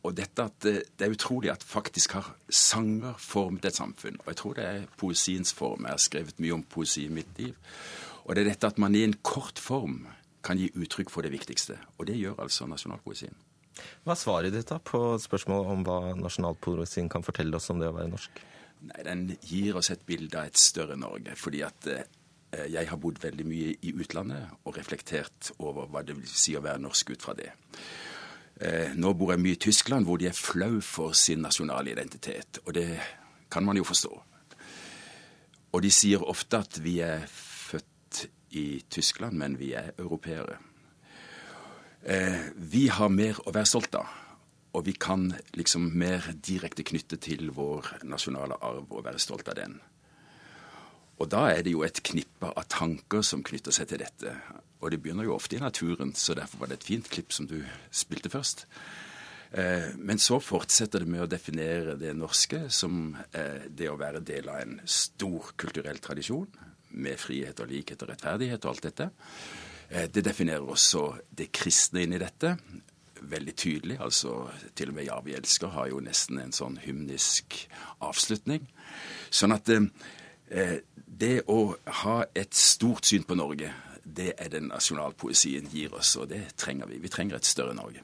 [0.07, 4.21] Og dette at det er utrolig at faktisk har sanger formet et samfunn.
[4.23, 5.89] Og jeg tror det er poesiens form.
[5.89, 7.57] Jeg har skrevet mye om poesi i mitt liv.
[8.25, 10.05] Og det er dette at man i en kort form
[10.47, 11.79] kan gi uttrykk for det viktigste.
[11.99, 13.35] Og det gjør altså nasjonalpoesien.
[14.07, 17.91] Hva er svaret ditt da på spørsmålet om hva nasjonalpoesien kan fortelle oss om det
[17.91, 18.45] å være norsk?
[18.81, 21.37] Nei, Den gir oss et bilde av et større Norge.
[21.37, 26.17] Fordi at eh, jeg har bodd veldig mye i utlandet og reflektert over hva det
[26.19, 27.51] vil si å være norsk ut fra det.
[28.61, 32.63] Eh, nå bor jeg mye i Tyskland, hvor de er flau for sin nasjonale identitet.
[32.65, 32.89] Og det
[33.53, 34.13] kan man jo forstå.
[35.73, 38.23] Og de sier ofte at vi er født
[38.57, 40.57] i Tyskland, men vi er europeere.
[42.07, 44.26] Eh, vi har mer å være stolt av.
[44.77, 49.57] Og vi kan liksom mer direkte knytte til vår nasjonale arv og være stolt av
[49.57, 49.79] den.
[51.17, 54.35] Og da er det jo et knippe av tanker som knytter seg til dette.
[54.85, 57.49] Og det begynner jo ofte i naturen, så derfor var det et fint klipp som
[57.49, 58.67] du spilte først.
[59.97, 64.61] Men så fortsetter det med å definere det norske som det å være del av
[64.61, 66.51] en stor kulturell tradisjon,
[66.97, 69.09] med frihet og likhet og rettferdighet og alt dette.
[70.13, 71.07] Det definerer også
[71.39, 72.57] det kristne inn i dette
[73.21, 74.01] veldig tydelig.
[74.01, 77.69] altså Til og med 'Ja, vi elsker' har jo nesten en sånn hymnisk
[78.01, 78.67] avslutning.
[79.31, 83.73] Sånn at eh, det å ha et stort syn på Norge,
[84.05, 86.99] det er det nasjonalpoesien gir oss, og det trenger vi.
[86.99, 88.03] Vi trenger et større Norge.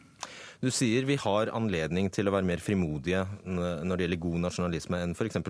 [0.63, 5.01] Du sier vi har anledning til å være mer frimodige når det gjelder god nasjonalisme
[5.03, 5.41] enn f.eks.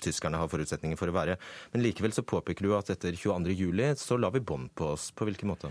[0.00, 1.36] tyskerne har forutsetninger for å være.
[1.74, 5.10] Men likevel så påpeker du at etter 22.07 så la vi bånd på oss.
[5.12, 5.68] På hvilken måte?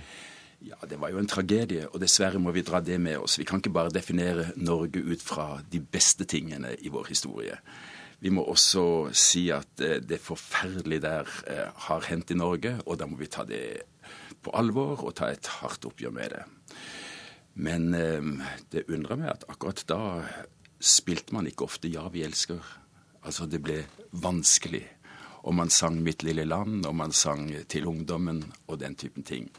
[0.62, 3.38] Ja, Det var jo en tragedie, og dessverre må vi dra det med oss.
[3.38, 7.60] Vi kan ikke bare definere Norge ut fra de beste tingene i vår historie.
[8.20, 11.30] Vi må også si at det forferdelige der
[11.88, 13.84] har hendt i Norge, og da må vi ta det
[14.42, 16.44] på alvor og ta et hardt oppgjør med det.
[17.54, 17.92] Men
[18.74, 20.02] det undrer meg at akkurat da
[20.80, 22.66] spilte man ikke ofte 'Ja, vi elsker'.
[23.24, 24.86] Altså, det ble vanskelig.
[25.44, 29.52] Og man sang 'Mitt lille land', og man sang 'Til ungdommen' og den typen ting.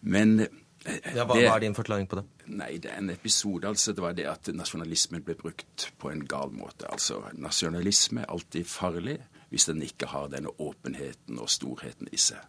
[0.00, 2.24] Men ja, hva, det, hva er din forklaring på det?
[2.46, 3.68] Nei, Det er en episode.
[3.68, 3.92] altså.
[3.92, 6.86] Det var det at nasjonalismen ble brukt på en gal måte.
[6.88, 9.18] Altså, Nasjonalisme er alltid farlig
[9.48, 12.40] hvis den ikke har denne åpenheten og storheten i seg.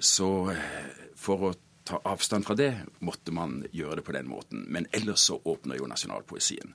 [0.00, 0.28] Så
[1.20, 1.54] for å
[1.84, 2.70] ta avstand fra det
[3.04, 4.64] måtte man gjøre det på den måten.
[4.72, 6.72] Men ellers så åpner jo nasjonalpoesien.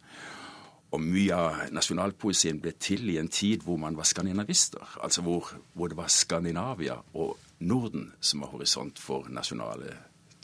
[0.95, 4.95] Og mye av nasjonalpoesien ble til i en tid hvor man var skandinavister.
[5.03, 7.35] Altså hvor, hvor det var Skandinavia og
[7.67, 9.91] Norden som var horisont for nasjonale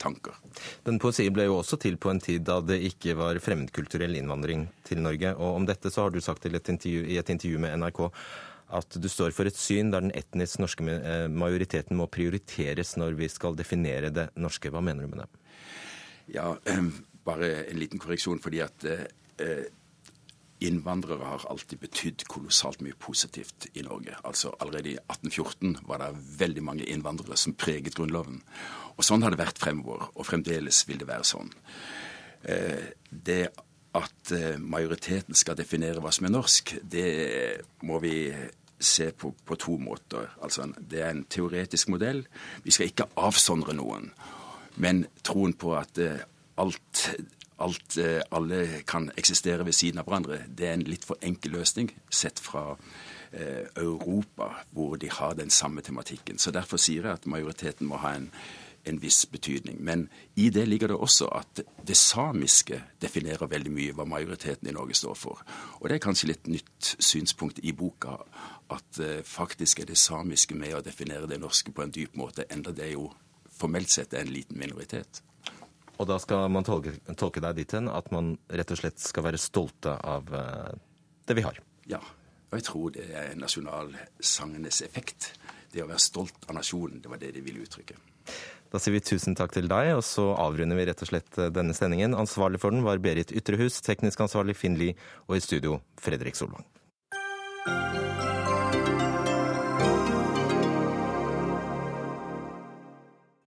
[0.02, 0.36] tanker.
[0.84, 4.66] Den poesien ble jo også til på en tid da det ikke var fremmedkulturell innvandring
[4.84, 5.32] til Norge.
[5.38, 8.02] Og om dette så har du sagt et intervju, i et intervju med NRK
[8.72, 10.84] at du står for et syn der den etnisk norske
[11.32, 14.72] majoriteten må prioriteres når vi skal definere det norske.
[14.72, 15.30] Hva mener du med det?
[16.38, 16.54] Ja,
[17.28, 18.40] bare en liten korreksjon.
[18.40, 19.68] fordi at eh,
[20.68, 24.14] Innvandrere har alltid betydd kolossalt mye positivt i Norge.
[24.24, 28.40] Altså Allerede i 1814 var det veldig mange innvandrere som preget Grunnloven.
[28.96, 31.52] Og sånn har det vært fremover, og fremdeles vil det være sånn.
[33.10, 33.42] Det
[33.98, 37.08] at majoriteten skal definere hva som er norsk, det
[37.84, 38.16] må vi
[38.82, 40.30] se på på to måter.
[40.42, 42.26] Altså, Det er en teoretisk modell.
[42.64, 44.10] Vi skal ikke avsondre noen.
[44.76, 45.98] Men troen på at
[46.58, 47.14] alt
[47.62, 47.98] alt,
[48.30, 52.40] alle kan eksistere ved siden av hverandre, det er en litt for enkel løsning sett
[52.42, 52.76] fra
[53.32, 56.38] eh, Europa, hvor de har den samme tematikken.
[56.38, 58.28] Så Derfor sier jeg at majoriteten må ha en,
[58.84, 59.78] en, viss betydning.
[59.80, 64.76] Men i det ligger det også at det samiske definerer veldig mye hva majoriteten i
[64.76, 65.42] Norge står for.
[65.80, 68.18] Og det er kanskje litt nytt synspunkt i boka,
[68.70, 72.48] at eh, faktisk er det samiske med å definere det norske på en dyp måte,
[72.50, 73.10] enda det jo
[73.52, 75.22] formelt sett er en liten minoritet.
[76.00, 79.26] Og da skal man tolke, tolke deg dit hen at man rett og slett skal
[79.28, 80.32] være stolte av
[81.28, 81.60] det vi har.
[81.90, 82.00] Ja.
[82.52, 85.30] Og jeg tror det er nasjonalsangenes effekt.
[85.72, 87.96] Det å være stolt av nasjonen, det var det de ville uttrykke.
[88.72, 91.76] Da sier vi tusen takk til deg, og så avrunder vi rett og slett denne
[91.76, 92.16] sendingen.
[92.16, 94.96] Ansvarlig for den var Berit Ytrehus, teknisk ansvarlig Finn Lie,
[95.28, 96.64] og i studio Fredrik Solvang.